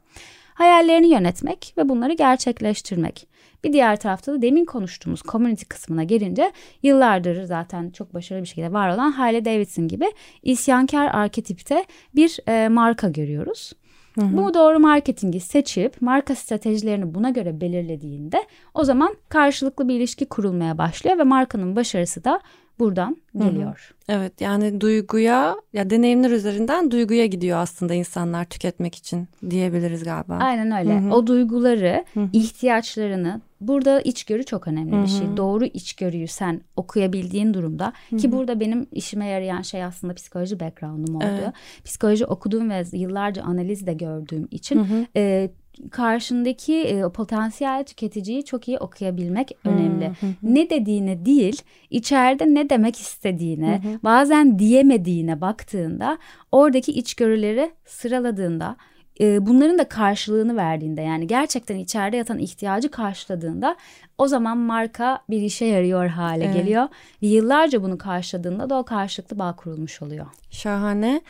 Hayallerini 0.57 1.09
yönetmek 1.09 1.75
ve 1.77 1.89
bunları 1.89 2.13
gerçekleştirmek. 2.13 3.29
Bir 3.65 3.73
diğer 3.73 4.01
tarafta 4.01 4.33
da 4.33 4.43
demin 4.43 4.65
konuştuğumuz 4.65 5.23
community 5.23 5.65
kısmına 5.65 6.05
gelince 6.05 6.53
yıllardır 6.83 7.43
zaten 7.43 7.91
çok 7.91 8.15
başarılı 8.15 8.43
bir 8.43 8.49
şekilde 8.49 8.73
var 8.73 8.95
olan 8.95 9.13
Harley 9.13 9.45
Davidson 9.45 9.89
gibi 9.89 10.07
isyankar 10.43 11.07
arketipte 11.15 11.85
bir 12.15 12.39
e, 12.49 12.69
marka 12.69 13.09
görüyoruz. 13.09 13.73
Hı 14.15 14.21
hı. 14.21 14.37
Bu 14.37 14.55
doğru 14.55 14.79
marketingi 14.79 15.41
seçip 15.41 16.03
marka 16.03 16.35
stratejilerini 16.35 17.15
buna 17.15 17.31
göre 17.31 17.61
belirlediğinde 17.61 18.45
o 18.75 18.85
zaman 18.85 19.17
karşılıklı 19.29 19.89
bir 19.89 19.95
ilişki 19.95 20.27
kurulmaya 20.27 20.79
başlıyor 20.79 21.19
ve 21.19 21.23
markanın 21.23 21.77
başarısı 21.77 22.25
da 22.25 22.41
buradan 22.79 23.17
geliyor. 23.37 23.95
Hı 24.07 24.13
hı. 24.13 24.19
Evet 24.19 24.41
yani 24.41 24.81
duyguya 24.81 25.57
ya 25.73 25.91
deneyimler 25.91 26.31
üzerinden 26.31 26.91
duyguya 26.91 27.27
gidiyor 27.27 27.59
aslında 27.59 27.95
insanlar 27.95 28.45
tüketmek 28.45 28.95
için 28.95 29.29
diyebiliriz 29.51 30.05
galiba. 30.05 30.35
Aynen 30.35 30.79
öyle. 30.79 31.01
Hı 31.01 31.09
hı. 31.09 31.15
O 31.15 31.27
duyguları, 31.27 32.05
hı 32.15 32.21
hı. 32.21 32.29
ihtiyaçlarını 32.33 33.41
burada 33.61 34.01
içgörü 34.01 34.45
çok 34.45 34.69
önemli 34.69 34.93
hı 34.93 34.97
hı. 34.97 35.03
bir 35.03 35.09
şey. 35.09 35.37
Doğru 35.37 35.65
içgörüyü 35.65 36.29
sen 36.29 36.61
okuyabildiğin 36.77 37.55
durumda 37.55 37.93
hı 38.11 38.17
hı. 38.17 38.21
ki 38.21 38.33
burada 38.33 38.61
benim 38.61 38.87
işime 38.93 39.27
yarayan 39.27 39.63
şey 39.63 39.85
aslında 39.85 40.15
psikoloji 40.15 40.61
background'um 40.61 41.17
oldu. 41.17 41.25
Evet. 41.29 41.53
Psikoloji 41.85 42.27
okuduğum 42.27 42.71
ve 42.71 42.85
yıllarca 42.93 43.43
analiz 43.43 43.87
de 43.87 43.95
gördüğüm 43.95 44.49
için 44.51 44.79
hı 44.79 44.83
hı. 44.83 45.07
E, 45.17 45.51
karşındaki 45.91 46.75
e, 46.75 47.03
potansiyel 47.09 47.85
tüketiciyi 47.85 48.45
çok 48.45 48.69
iyi 48.69 48.79
okuyabilmek 48.79 49.53
önemli. 49.65 50.07
Hı 50.07 50.11
hı. 50.11 50.33
Ne 50.43 50.71
dediğine 50.71 51.25
değil, 51.25 51.63
içeride 51.91 52.55
ne 52.55 52.71
demek 52.71 52.97
istediğine, 52.97 53.83
bazen 54.05 54.59
diyemediğine 54.59 55.41
baktığında, 55.41 56.19
oradaki 56.53 56.93
içgörüleri 56.93 57.71
sıraladığında 57.85 58.77
e, 59.21 59.47
bunların 59.47 59.79
da 59.79 59.89
karşılığını 59.89 60.57
verdiğinde 60.57 61.03
yani 61.03 61.27
gerçekten 61.27 61.77
içeride 61.77 62.17
yatan 62.17 62.39
ihtiyacı 62.39 62.91
karşıladığında 62.91 63.77
o 64.19 64.29
zaman 64.29 64.59
marka 64.59 65.19
bir 65.31 65.41
işe 65.41 65.65
yarıyor 65.65 66.07
hale 66.07 66.45
evet. 66.45 66.55
geliyor. 66.55 66.89
Yıllarca 67.21 67.83
bunu 67.83 67.99
karşıladığında 67.99 68.71
da 68.71 68.79
o 68.79 68.85
karşılıklı 68.85 69.39
bağ 69.39 69.57
kurulmuş 69.57 70.03
oluyor. 70.03 70.27
Şahane. 70.51 71.21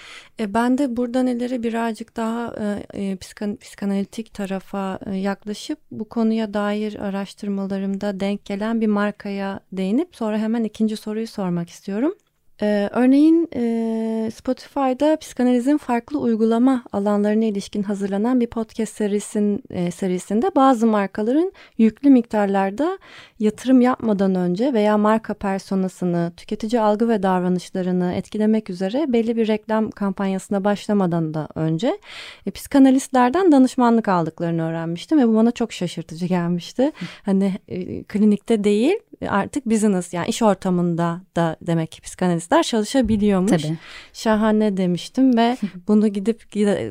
E, 0.41 0.55
ben 0.55 0.79
de 0.79 0.97
buradan 0.97 1.27
ileri 1.27 1.63
birazcık 1.63 2.17
daha 2.17 2.55
e, 2.61 2.87
e, 3.03 3.17
psikan, 3.17 3.57
psikanalitik 3.57 4.35
tarafa 4.35 4.99
e, 5.07 5.15
yaklaşıp 5.15 5.79
bu 5.91 6.09
konuya 6.09 6.55
dair 6.55 6.95
araştırmalarımda 6.95 8.21
denk 8.21 8.45
gelen 8.45 8.81
bir 8.81 8.87
markaya 8.87 9.61
değinip 9.73 10.17
sonra 10.17 10.39
hemen 10.39 10.65
ikinci 10.65 10.97
soruyu 10.97 11.27
sormak 11.27 11.71
istiyorum. 11.71 12.15
Ee, 12.63 12.89
örneğin 12.93 13.49
e, 13.55 14.31
Spotify'da 14.35 15.17
psikanalizin 15.17 15.77
farklı 15.77 16.19
uygulama 16.19 16.85
alanlarına 16.93 17.45
ilişkin 17.45 17.83
hazırlanan 17.83 18.41
bir 18.41 18.47
podcast 18.47 18.97
serisin, 18.97 19.63
e, 19.71 19.91
serisinde 19.91 20.51
bazı 20.57 20.87
markaların 20.87 21.53
yüklü 21.79 22.11
miktarlarda 22.11 22.99
yatırım 23.39 23.81
yapmadan 23.81 24.35
önce 24.35 24.73
veya 24.73 24.99
marka 24.99 25.35
personasını, 25.35 26.33
tüketici 26.37 26.81
algı 26.81 27.09
ve 27.09 27.23
davranışlarını 27.23 28.13
etkilemek 28.13 28.71
üzere 28.71 29.13
belli 29.13 29.37
bir 29.37 29.49
reklam 29.49 29.91
kampanyasına 29.91 30.65
başlamadan 30.65 31.35
da 31.35 31.49
önce 31.55 31.99
e, 32.47 32.51
psikanalistlerden 32.51 33.53
danışmanlık 33.53 34.09
aldıklarını 34.09 34.69
öğrenmiştim 34.69 35.19
ve 35.19 35.29
bu 35.29 35.35
bana 35.35 35.51
çok 35.51 35.73
şaşırtıcı 35.73 36.27
gelmişti. 36.27 36.93
Hani 37.23 37.55
e, 37.69 38.03
klinikte 38.03 38.65
değil 38.65 38.97
artık 39.29 39.67
business 39.67 40.15
yani 40.15 40.29
iş 40.29 40.43
ortamında 40.43 41.21
da 41.37 41.57
demek 41.63 41.93
ki 41.93 42.01
psikanalistler 42.47 42.63
çalışabiliyormuş. 42.63 43.51
Tabii. 43.51 43.77
Şahane 44.13 44.77
demiştim 44.77 45.37
ve 45.37 45.57
bunu 45.89 46.09
gidip 46.09 46.43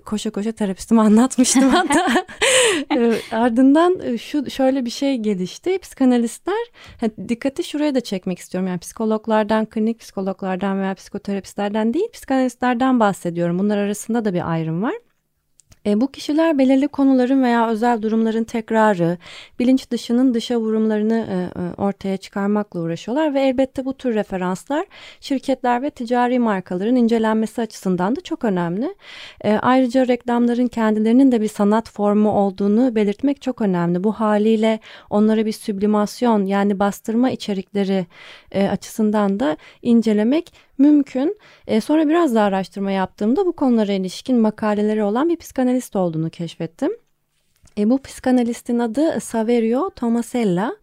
koşa 0.05 0.29
koşa 0.29 0.51
terapistime 0.51 1.01
anlatmıştım 1.01 1.69
hatta. 1.69 2.05
Ee, 2.91 3.13
ardından 3.31 3.99
e, 4.03 4.17
şu 4.17 4.49
şöyle 4.49 4.85
bir 4.85 4.89
şey 4.89 5.17
gelişti. 5.17 5.77
Psikanalistler 5.77 6.65
dikkati 7.29 7.63
şuraya 7.63 7.95
da 7.95 8.01
çekmek 8.01 8.39
istiyorum. 8.39 8.67
Yani 8.67 8.79
psikologlardan, 8.79 9.65
klinik 9.65 9.99
psikologlardan 9.99 10.81
veya 10.81 10.93
psikoterapistlerden 10.93 11.93
değil, 11.93 12.11
psikanalistlerden 12.13 12.99
bahsediyorum. 12.99 13.59
Bunlar 13.59 13.77
arasında 13.77 14.25
da 14.25 14.33
bir 14.33 14.51
ayrım 14.51 14.83
var. 14.83 14.93
E, 15.85 16.01
bu 16.01 16.11
kişiler 16.11 16.57
belirli 16.57 16.87
konuların 16.87 17.43
veya 17.43 17.69
özel 17.69 18.01
durumların 18.01 18.43
tekrarı, 18.43 19.17
bilinç 19.59 19.91
dışının 19.91 20.33
dışa 20.33 20.57
vurumlarını 20.57 21.27
e, 21.29 21.59
e, 21.61 21.81
ortaya 21.81 22.17
çıkarmakla 22.17 22.79
uğraşıyorlar 22.79 23.33
ve 23.33 23.41
elbette 23.41 23.85
bu 23.85 23.93
tür 23.93 24.15
referanslar 24.15 24.85
şirketler 25.19 25.81
ve 25.81 25.89
ticari 25.89 26.39
markaların 26.39 26.95
incelenmesi 26.95 27.61
açısından 27.61 28.15
da 28.15 28.21
çok 28.21 28.43
önemli. 28.43 28.95
E, 29.43 29.53
ayrıca 29.53 30.07
reklamların 30.07 30.67
kendilerinin 30.67 31.31
de 31.31 31.41
bir 31.41 31.47
sanat 31.47 31.89
formu 31.89 32.31
olduğunu 32.31 32.95
belirtmek 32.95 33.41
çok 33.41 33.61
önemli. 33.61 34.03
Bu 34.03 34.11
haliyle 34.11 34.79
onlara 35.09 35.45
bir 35.45 35.51
süblimasyon 35.51 36.45
yani 36.45 36.79
bastırma 36.79 37.29
içerikleri 37.29 38.05
e, 38.51 38.67
açısından 38.67 39.39
da 39.39 39.57
incelemek 39.81 40.53
mümkün. 40.77 41.37
E, 41.67 41.81
sonra 41.81 42.07
biraz 42.07 42.35
daha 42.35 42.45
araştırma 42.45 42.91
yaptığımda 42.91 43.45
bu 43.45 43.53
konulara 43.55 43.91
ilişkin 43.91 44.37
makaleleri 44.37 45.03
olan 45.03 45.29
bir 45.29 45.35
psikanalist 45.35 45.95
olduğunu 45.95 46.29
keşfettim. 46.29 47.04
E, 47.77 47.89
bu 47.89 48.01
psikanalistin 48.01 48.79
adı 48.79 49.21
Saverio 49.21 49.89
Tomasella. 49.89 50.75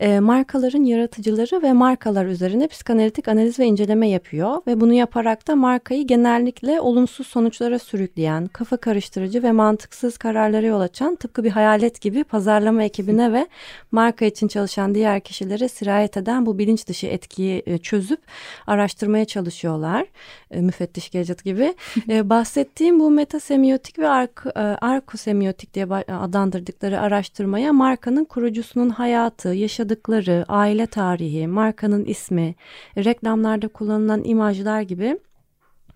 E, 0.00 0.20
markaların 0.20 0.84
yaratıcıları 0.84 1.62
ve 1.62 1.72
markalar 1.72 2.26
üzerine 2.26 2.68
psikanalitik 2.68 3.28
analiz 3.28 3.58
ve 3.58 3.64
inceleme 3.66 4.08
yapıyor 4.08 4.62
ve 4.66 4.80
bunu 4.80 4.92
yaparak 4.92 5.48
da 5.48 5.56
markayı 5.56 6.06
genellikle 6.06 6.80
olumsuz 6.80 7.26
sonuçlara 7.26 7.78
sürükleyen, 7.78 8.46
kafa 8.46 8.76
karıştırıcı 8.76 9.42
ve 9.42 9.52
mantıksız 9.52 10.18
kararlara 10.18 10.66
yol 10.66 10.80
açan 10.80 11.16
tıpkı 11.16 11.44
bir 11.44 11.50
hayalet 11.50 12.00
gibi 12.00 12.24
pazarlama 12.24 12.82
ekibine 12.82 13.32
ve 13.32 13.46
marka 13.90 14.24
için 14.24 14.48
çalışan 14.48 14.94
diğer 14.94 15.20
kişilere 15.20 15.68
sirayet 15.68 16.16
eden 16.16 16.46
bu 16.46 16.58
bilinç 16.58 16.86
dışı 16.88 17.06
etkiyi 17.06 17.62
e, 17.66 17.78
çözüp 17.78 18.20
araştırmaya 18.66 19.24
çalışıyorlar. 19.24 20.06
E, 20.50 20.60
müfettiş 20.60 21.10
Gadget 21.10 21.44
gibi. 21.44 21.74
e, 22.08 22.30
bahsettiğim 22.30 23.00
bu 23.00 23.10
metasemiotik 23.10 23.98
ve 23.98 24.08
ark, 24.08 24.46
e, 24.56 24.60
arkosemiotik 24.60 25.74
diye 25.74 25.90
adlandırdıkları 26.36 27.00
araştırmaya 27.00 27.72
markanın 27.72 28.24
kurucusunun 28.24 28.90
hayatı, 28.90 29.48
yaşadıkları, 29.48 30.44
aile 30.48 30.86
tarihi, 30.86 31.46
markanın 31.46 32.04
ismi, 32.04 32.54
reklamlarda 32.96 33.68
kullanılan 33.68 34.24
imajlar 34.24 34.80
gibi 34.80 35.18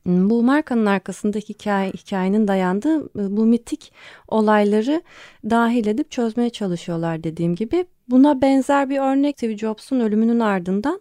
bu 0.06 0.42
markanın 0.42 0.86
arkasındaki 0.86 1.48
hikaye, 1.48 1.90
hikayenin 1.90 2.48
dayandığı 2.48 3.00
e, 3.00 3.36
bu 3.36 3.46
mitik 3.46 3.92
olayları 4.28 5.02
dahil 5.50 5.86
edip 5.86 6.10
çözmeye 6.10 6.50
çalışıyorlar 6.50 7.24
dediğim 7.24 7.54
gibi. 7.54 7.86
Buna 8.08 8.40
benzer 8.42 8.90
bir 8.90 8.98
örnek 8.98 9.38
Steve 9.38 9.56
Jobs'un 9.56 10.00
ölümünün 10.00 10.40
ardından 10.40 11.00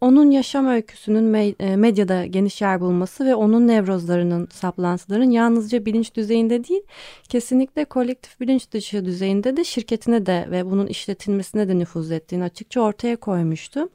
onun 0.00 0.30
yaşam 0.30 0.66
öyküsünün 0.66 1.54
e, 1.60 1.76
medyada 1.76 2.26
geniş 2.26 2.60
yer 2.62 2.80
bulması 2.80 3.26
ve 3.26 3.34
onun 3.34 3.68
nevrozlarının, 3.68 4.48
saplantıların 4.52 5.30
yalnızca 5.30 5.86
bilinç 5.86 6.14
düzeyinde 6.14 6.64
değil, 6.64 6.82
kesinlikle 7.28 7.84
kolektif 7.84 8.40
bilinç 8.40 8.70
dışı 8.72 9.04
düzeyinde 9.04 9.56
de 9.56 9.64
şirketine 9.64 10.26
de 10.26 10.46
ve 10.50 10.70
bunun 10.70 10.86
işletilmesine 10.86 11.68
de 11.68 11.78
nüfuz 11.78 12.10
ettiğini 12.10 12.44
açıkça 12.44 12.80
ortaya 12.80 13.16
koymuştu. 13.16 13.88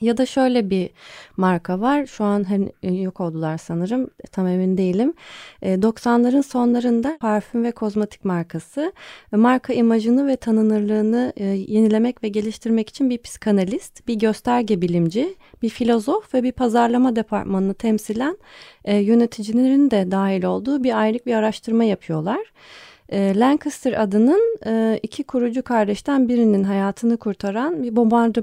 Ya 0.00 0.16
da 0.16 0.26
şöyle 0.26 0.70
bir 0.70 0.90
marka 1.36 1.80
var. 1.80 2.06
Şu 2.06 2.24
an 2.24 2.44
hani 2.44 3.02
yok 3.02 3.20
oldular 3.20 3.58
sanırım. 3.58 4.10
Tam 4.32 4.46
emin 4.46 4.76
değilim. 4.76 5.14
90'ların 5.62 6.38
e, 6.38 6.42
sonlarında 6.42 7.18
parfüm 7.20 7.64
ve 7.64 7.72
kozmetik 7.72 8.24
markası. 8.24 8.92
Marka 9.32 9.72
imajını 9.72 10.26
ve 10.26 10.36
tanınırlığını 10.36 11.32
e, 11.36 11.44
yenilemek 11.44 12.22
ve 12.22 12.28
geliştirmek 12.28 12.88
için 12.88 13.10
bir 13.10 13.18
psikanalist, 13.18 14.08
bir 14.08 14.14
gösterge 14.14 14.82
bilimci, 14.82 15.34
bir 15.62 15.68
filozof 15.68 16.34
ve 16.34 16.42
bir 16.42 16.52
pazarlama 16.52 17.16
departmanını 17.16 17.74
temsilen 17.74 18.38
yöneticilerin 18.86 19.90
de 19.90 20.10
dahil 20.10 20.44
olduğu 20.44 20.84
bir 20.84 21.00
ayrık 21.00 21.26
bir 21.26 21.34
araştırma 21.34 21.84
yapıyorlar. 21.84 22.52
E, 23.10 23.38
Lancaster 23.38 24.02
adının 24.02 24.56
e, 24.66 25.00
iki 25.02 25.24
kurucu 25.24 25.62
kardeşten 25.62 26.28
birinin 26.28 26.64
hayatını 26.64 27.16
kurtaran 27.16 27.82
bir 27.82 27.96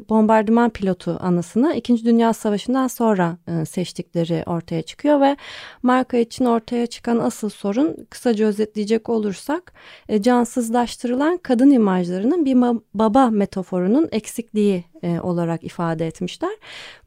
bombardıman 0.10 0.70
pilotu 0.70 1.18
anısını 1.22 1.76
İkinci 1.76 2.06
Dünya 2.06 2.34
Savaşı'ndan 2.34 2.88
sonra 2.88 3.38
e, 3.48 3.66
seçtikleri 3.66 4.44
ortaya 4.46 4.82
çıkıyor 4.82 5.22
ve 5.22 5.38
marka 5.84 6.18
için 6.18 6.46
ortaya 6.46 6.88
çıkan 6.88 7.18
asıl 7.18 7.50
sorun 7.50 8.08
kısaca 8.10 8.46
özetleyecek 8.46 9.10
olursak 9.10 9.74
cansızlaştırılan 10.22 11.38
kadın 11.38 11.72
imajlarının 11.72 12.46
bir 12.46 12.58
baba 12.94 13.30
metaforunun 13.30 14.10
eksikliği 14.12 14.84
e, 15.04 15.20
olarak 15.20 15.63
ifade 15.63 16.08
etmişler. 16.08 16.51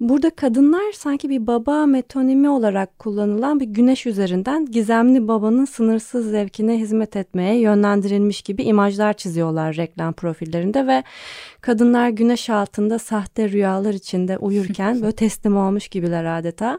Burada 0.00 0.30
kadınlar 0.30 0.92
sanki 0.92 1.28
bir 1.28 1.46
baba 1.46 1.86
metonimi 1.86 2.48
olarak 2.48 2.98
kullanılan 2.98 3.60
bir 3.60 3.64
güneş 3.64 4.06
üzerinden 4.06 4.66
gizemli 4.66 5.28
babanın 5.28 5.64
sınırsız 5.64 6.30
zevkine 6.30 6.78
hizmet 6.78 7.16
etmeye 7.16 7.60
yönlendirilmiş 7.60 8.42
gibi 8.42 8.62
imajlar 8.62 9.12
çiziyorlar 9.12 9.76
reklam 9.76 10.12
profillerinde 10.12 10.86
ve 10.86 11.02
kadınlar 11.60 12.08
güneş 12.08 12.50
altında 12.50 12.98
sahte 12.98 13.48
rüyalar 13.48 13.94
içinde 13.94 14.38
uyurken 14.38 14.94
böyle 15.02 15.12
teslim 15.12 15.56
olmuş 15.56 15.88
gibiler 15.88 16.38
adeta. 16.38 16.78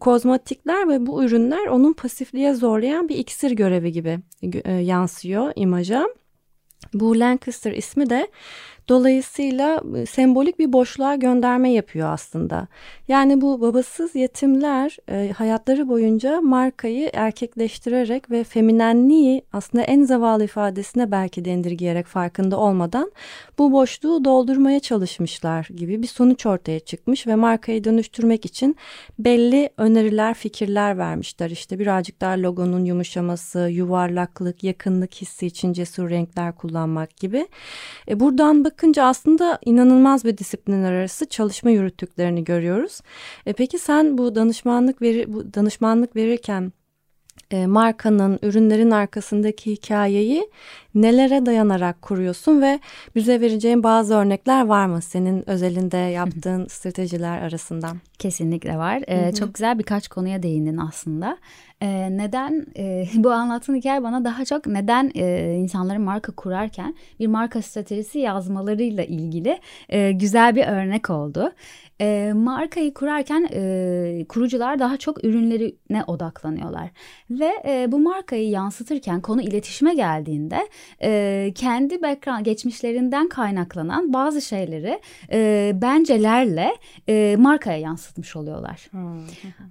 Kozmetikler 0.00 0.88
ve 0.88 1.06
bu 1.06 1.24
ürünler 1.24 1.66
onun 1.66 1.92
pasifliğe 1.92 2.54
zorlayan 2.54 3.08
bir 3.08 3.16
iksir 3.16 3.50
görevi 3.50 3.92
gibi 3.92 4.18
e, 4.64 4.72
yansıyor 4.72 5.52
imaja. 5.56 6.06
Bu 6.94 7.20
Lancaster 7.20 7.72
ismi 7.72 8.10
de 8.10 8.28
Dolayısıyla 8.90 9.82
sembolik 10.08 10.58
bir 10.58 10.72
boşluğa 10.72 11.14
gönderme 11.14 11.72
yapıyor 11.72 12.12
aslında. 12.12 12.68
Yani 13.08 13.40
bu 13.40 13.60
babasız 13.60 14.14
yetimler 14.14 14.96
hayatları 15.32 15.88
boyunca 15.88 16.40
markayı 16.40 17.10
erkekleştirerek 17.12 18.30
ve 18.30 18.44
feminenliği 18.44 19.42
aslında 19.52 19.84
en 19.84 20.02
zavallı 20.04 20.44
ifadesine 20.44 21.10
belki 21.10 21.44
de 21.44 21.50
indirgeyerek 21.50 22.06
farkında 22.06 22.58
olmadan 22.58 23.12
bu 23.58 23.72
boşluğu 23.72 24.24
doldurmaya 24.24 24.80
çalışmışlar 24.80 25.68
gibi 25.76 26.02
bir 26.02 26.06
sonuç 26.06 26.46
ortaya 26.46 26.80
çıkmış 26.80 27.26
ve 27.26 27.34
markayı 27.34 27.84
dönüştürmek 27.84 28.44
için 28.44 28.76
belli 29.18 29.70
öneriler, 29.76 30.34
fikirler 30.34 30.98
vermişler. 30.98 31.50
İşte 31.50 31.78
birazcık 31.78 32.20
daha 32.20 32.32
logonun 32.32 32.84
yumuşaması, 32.84 33.58
yuvarlaklık, 33.58 34.64
yakınlık 34.64 35.14
hissi 35.14 35.46
için 35.46 35.72
cesur 35.72 36.10
renkler 36.10 36.56
kullanmak 36.56 37.16
gibi. 37.16 37.48
E 38.08 38.20
buradan 38.20 38.64
bakın 38.64 38.79
bakınca 38.80 39.04
aslında 39.04 39.58
inanılmaz 39.64 40.24
bir 40.24 40.38
disiplinler 40.38 40.92
arası 40.92 41.28
çalışma 41.28 41.70
yürüttüklerini 41.70 42.44
görüyoruz. 42.44 43.00
E 43.46 43.52
peki 43.52 43.78
sen 43.78 44.18
bu 44.18 44.34
danışmanlık 44.34 45.02
veri, 45.02 45.32
bu 45.32 45.54
danışmanlık 45.54 46.16
verirken 46.16 46.72
e, 47.50 47.66
markanın, 47.66 48.38
ürünlerin 48.42 48.90
arkasındaki 48.90 49.72
hikayeyi 49.72 50.50
nelere 50.94 51.46
dayanarak 51.46 52.02
kuruyorsun 52.02 52.62
ve 52.62 52.80
bize 53.14 53.40
vereceğin 53.40 53.82
bazı 53.82 54.14
örnekler 54.14 54.66
var 54.66 54.86
mı 54.86 55.02
senin 55.02 55.50
özelinde 55.50 55.96
yaptığın 55.96 56.66
stratejiler 56.66 57.42
arasından? 57.42 57.96
Kesinlikle 58.18 58.78
var. 58.78 59.02
Ee, 59.08 59.32
çok 59.32 59.54
güzel 59.54 59.78
birkaç 59.78 60.08
konuya 60.08 60.42
değindin 60.42 60.76
aslında. 60.76 61.38
Ee, 61.82 62.16
neden 62.16 62.66
e, 62.76 63.06
bu 63.14 63.30
anlattığın 63.30 63.74
hikaye 63.74 64.02
bana 64.02 64.24
daha 64.24 64.44
çok 64.44 64.66
neden 64.66 65.10
e, 65.14 65.54
insanların 65.54 66.02
marka 66.02 66.32
kurarken 66.32 66.94
bir 67.20 67.26
marka 67.26 67.62
stratejisi 67.62 68.18
yazmalarıyla 68.18 69.04
ilgili 69.04 69.58
e, 69.88 70.12
güzel 70.12 70.56
bir 70.56 70.66
örnek 70.66 71.10
oldu. 71.10 71.52
E, 72.00 72.32
markayı 72.34 72.94
kurarken 72.94 73.48
e, 73.52 74.24
kurucular 74.28 74.78
daha 74.78 74.96
çok 74.96 75.24
ürünlerine 75.24 76.04
odaklanıyorlar 76.06 76.90
ve 77.30 77.52
e, 77.64 77.92
bu 77.92 77.98
markayı 77.98 78.48
yansıtırken 78.48 79.20
konu 79.20 79.42
iletişime 79.42 79.94
geldiğinde 79.94 80.68
e, 81.02 81.52
kendi 81.54 82.02
background 82.02 82.44
geçmişlerinden 82.44 83.28
kaynaklanan 83.28 84.12
bazı 84.12 84.40
şeyleri 84.42 85.00
e, 85.32 85.72
bencelerle 85.74 86.76
e, 87.08 87.36
markaya 87.38 87.78
yansıtmış 87.78 88.36
oluyorlar. 88.36 88.90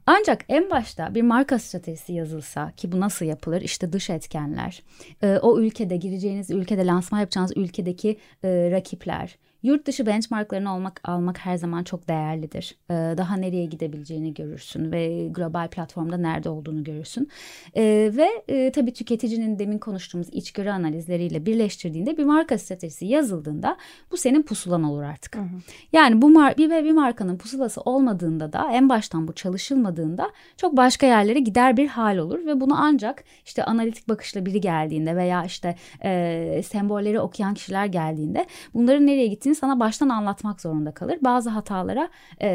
Ancak 0.05 0.45
en 0.49 0.69
başta 0.69 1.15
bir 1.15 1.21
marka 1.21 1.59
stratejisi 1.59 2.13
yazılsa 2.13 2.71
ki 2.71 2.91
bu 2.91 2.99
nasıl 2.99 3.25
yapılır? 3.25 3.61
İşte 3.61 3.93
dış 3.93 4.09
etkenler, 4.09 4.83
e, 5.23 5.37
o 5.41 5.59
ülkede 5.59 5.97
gireceğiniz 5.97 6.49
ülkede 6.51 6.85
lansman 6.85 7.19
yapacağınız 7.19 7.51
ülkedeki 7.55 8.17
e, 8.43 8.71
rakipler, 8.71 9.37
Yurt 9.63 9.87
dışı 9.87 10.05
benchmarklarını 10.05 10.69
almak, 10.69 11.01
almak 11.03 11.37
her 11.37 11.57
zaman 11.57 11.83
çok 11.83 12.07
değerlidir. 12.07 12.75
Ee, 12.89 12.93
daha 12.93 13.35
nereye 13.35 13.65
gidebileceğini 13.65 14.33
görürsün 14.33 14.91
ve 14.91 15.27
global 15.27 15.67
platformda 15.67 16.17
nerede 16.17 16.49
olduğunu 16.49 16.83
görürsün. 16.83 17.29
Ee, 17.75 18.11
ve 18.15 18.27
e, 18.47 18.71
tabii 18.71 18.93
tüketicinin 18.93 19.59
demin 19.59 19.77
konuştuğumuz 19.77 20.27
içgörü 20.31 20.69
analizleriyle 20.69 21.45
birleştirdiğinde 21.45 22.17
bir 22.17 22.23
marka 22.23 22.57
stratejisi 22.57 23.05
yazıldığında 23.05 23.77
bu 24.11 24.17
senin 24.17 24.43
pusulan 24.43 24.83
olur 24.83 25.03
artık. 25.03 25.35
Hı 25.35 25.41
hı. 25.41 25.45
Yani 25.93 26.21
bu 26.21 26.29
mar 26.29 26.57
bir 26.57 26.69
ve 26.69 26.83
bir 26.83 26.91
markanın 26.91 27.37
pusulası 27.37 27.81
olmadığında 27.81 28.53
da 28.53 28.71
en 28.71 28.89
baştan 28.89 29.27
bu 29.27 29.33
çalışılmadığında 29.33 30.29
çok 30.57 30.77
başka 30.77 31.05
yerlere 31.07 31.39
gider 31.39 31.77
bir 31.77 31.87
hal 31.87 32.17
olur 32.17 32.45
ve 32.45 32.61
bunu 32.61 32.73
ancak 32.77 33.23
işte 33.45 33.63
analitik 33.63 34.09
bakışla 34.09 34.45
biri 34.45 34.61
geldiğinde 34.61 35.15
veya 35.15 35.45
işte 35.45 35.75
e, 36.03 36.61
sembolleri 36.65 37.19
okuyan 37.19 37.53
kişiler 37.53 37.85
geldiğinde 37.85 38.45
bunların 38.73 39.07
nereye 39.07 39.27
gittiğini 39.27 39.48
gerektiğini 39.49 39.55
sana 39.55 39.79
baştan 39.79 40.09
anlatmak 40.09 40.61
zorunda 40.61 40.91
kalır. 40.91 41.17
Bazı 41.21 41.49
hatalara 41.49 42.09
e, 42.41 42.49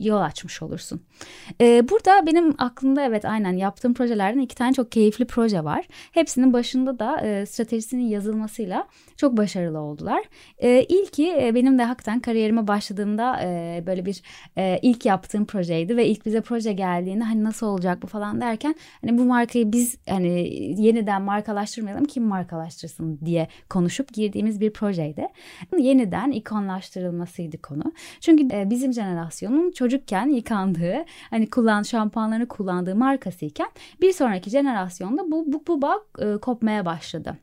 yol 0.00 0.20
açmış 0.20 0.62
olursun. 0.62 1.00
E, 1.60 1.82
burada 1.88 2.26
benim 2.26 2.54
aklımda 2.58 3.02
evet 3.02 3.24
aynen 3.24 3.56
yaptığım 3.56 3.94
projelerden 3.94 4.40
iki 4.40 4.54
tane 4.54 4.72
çok 4.72 4.92
keyifli 4.92 5.24
proje 5.26 5.64
var. 5.64 5.86
Hepsinin 6.12 6.52
başında 6.52 6.98
da 6.98 7.20
e, 7.20 7.46
stratejisinin 7.46 8.08
yazılmasıyla 8.08 8.86
çok 9.16 9.36
başarılı 9.36 9.78
oldular. 9.78 10.22
E, 10.58 10.84
ilki 10.88 11.32
e, 11.32 11.54
benim 11.54 11.78
de 11.78 11.84
hakikaten 11.84 12.20
kariyerime 12.20 12.66
başladığımda 12.66 13.40
e, 13.42 13.82
böyle 13.86 14.04
bir 14.04 14.22
e, 14.56 14.78
ilk 14.82 15.06
yaptığım 15.06 15.44
projeydi 15.44 15.96
ve 15.96 16.06
ilk 16.06 16.26
bize 16.26 16.40
proje 16.40 16.72
geldiğinde 16.72 17.24
hani 17.24 17.44
nasıl 17.44 17.66
olacak 17.66 18.02
bu 18.02 18.06
falan 18.06 18.40
derken 18.40 18.74
hani 19.00 19.18
bu 19.18 19.24
markayı 19.24 19.72
biz 19.72 19.98
hani 20.08 20.28
yeniden 20.82 21.22
markalaştırmayalım 21.22 22.04
kim 22.04 22.24
markalaştırsın 22.24 23.18
diye 23.24 23.48
konuşup 23.68 24.14
girdiğimiz 24.14 24.60
bir 24.60 24.70
projeydi. 24.70 25.26
Yeni 25.78 25.95
yeniden 25.96 26.30
ikonlaştırılmasıydı 26.30 27.62
konu. 27.62 27.92
Çünkü 28.20 28.56
e, 28.56 28.70
bizim 28.70 28.92
jenerasyonun 28.92 29.70
çocukken 29.70 30.28
yıkandığı 30.28 31.04
hani 31.30 31.50
kullan 31.50 31.82
şampuanlarını 31.82 32.48
kullandığı 32.48 32.96
markasıyken 32.96 33.68
bir 34.00 34.12
sonraki 34.12 34.50
jenerasyonda 34.50 35.30
bu 35.30 35.52
bu, 35.52 35.64
bu 35.66 35.82
bağ 35.82 35.98
e, 36.18 36.36
kopmaya 36.36 36.86
başladı. 36.86 37.36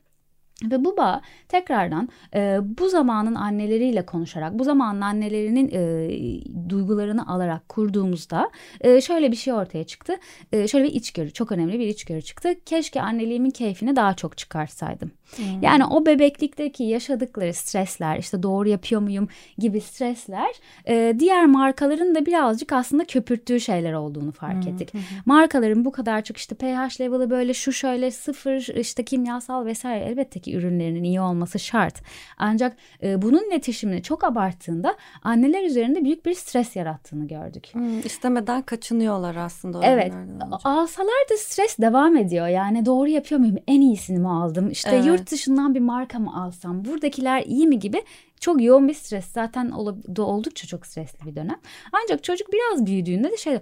Ve 0.63 0.86
bu 0.86 0.98
bağ 0.98 1.22
tekrardan 1.48 2.10
e, 2.36 2.60
bu 2.78 2.89
zamanın 2.89 3.36
anneleriyle 3.36 4.06
konuşarak, 4.06 4.60
bu 4.60 4.63
zamanın 4.63 5.02
annelerinin 5.02 5.70
e, 5.74 6.70
duygularını 6.70 7.28
alarak 7.28 7.70
kurduğumuzda 7.70 8.52
e, 8.82 9.02
şöyle 9.02 9.32
bir 9.32 9.36
şey 9.36 9.54
ortaya 9.54 9.84
çıktı. 9.84 10.16
E, 10.52 10.68
şöyle 10.68 10.86
bir 10.86 10.94
içgörü, 10.94 11.32
çok 11.32 11.52
önemli 11.52 11.80
bir 11.80 11.88
içgörü 11.88 12.22
çıktı. 12.22 12.50
Keşke 12.66 13.02
anneliğimin 13.02 13.50
keyfini 13.50 13.96
daha 13.96 14.13
çok 14.13 14.38
çıkarsaydım. 14.38 15.12
Hmm. 15.36 15.46
Yani 15.62 15.86
o 15.86 16.06
bebeklikteki 16.06 16.84
yaşadıkları 16.84 17.54
stresler, 17.54 18.18
işte 18.18 18.44
doğru 18.44 18.70
yapıyor 18.70 19.02
muyum 19.02 19.28
gibi 19.58 19.82
stresler 19.82 20.50
e, 20.88 21.16
diğer 21.20 21.46
markaların 21.46 22.16
da 22.16 22.26
birazcık 22.26 22.74
aslında 22.74 23.06
köpürttüğü 23.06 23.60
şeyler 23.60 23.94
olduğunu 23.94 24.32
fark 24.32 24.66
hmm. 24.66 24.74
ettik. 24.74 24.94
Hmm. 24.94 25.02
Markaların 25.26 25.86
bu 25.86 25.92
kadar 25.92 26.24
çok 26.24 26.38
işte 26.38 26.56
pH 26.56 27.02
level'ı 27.02 27.30
böyle 27.30 27.54
şu 27.54 27.74
şöyle 27.74 28.12
sıfır 28.12 28.78
işte 28.78 29.06
kimyasal 29.06 29.66
vesaire 29.66 30.06
elbette 30.06 30.40
ki 30.40 30.56
ürünlerinin 30.56 31.04
iyi 31.04 31.22
olması 31.22 31.60
şart. 31.60 32.02
Ancak 32.38 32.78
e, 33.04 33.22
bunun 33.22 33.50
iletişimini 33.50 34.04
çok 34.04 34.24
abarttığında 34.24 34.96
anneler 35.24 35.64
üzerinde 35.64 36.04
büyük 36.04 36.26
bir 36.26 36.34
stres 36.34 36.76
yarattığını 36.76 37.28
gördük. 37.28 37.70
Hmm, 37.72 38.00
istemeden 38.00 38.62
kaçınıyorlar 38.62 39.36
aslında. 39.36 39.80
Evet. 39.84 40.14
Alsalar 40.64 41.30
da 41.32 41.38
stres 41.38 41.78
devam 41.78 42.18
ediyor. 42.18 42.48
Yani 42.48 42.86
doğru 42.86 43.10
yapıyor 43.10 43.40
muyum? 43.40 43.58
En 43.68 43.82
iyisini 43.82 44.20
mi 44.20 44.30
aldım? 44.30 44.70
İşte 44.72 44.90
evet. 44.90 45.06
Yurt 45.13 45.32
dışından 45.32 45.76
bir 45.76 45.80
marka 45.80 46.19
mı 46.19 46.43
alsam? 46.43 46.86
Buradakiler 46.86 47.43
iyi 47.45 47.67
mi 47.67 47.80
gibi 47.80 48.04
çok 48.39 48.62
yoğun 48.62 48.88
bir 48.88 48.93
stres. 48.93 49.26
Zaten 49.26 49.69
oldukça 50.17 50.67
çok 50.67 50.86
stresli 50.86 51.26
bir 51.26 51.36
dönem. 51.36 51.60
Ancak 51.91 52.23
çocuk 52.23 52.47
biraz 52.54 52.86
büyüdüğünde 52.86 53.32
de 53.32 53.38
şey 53.38 53.60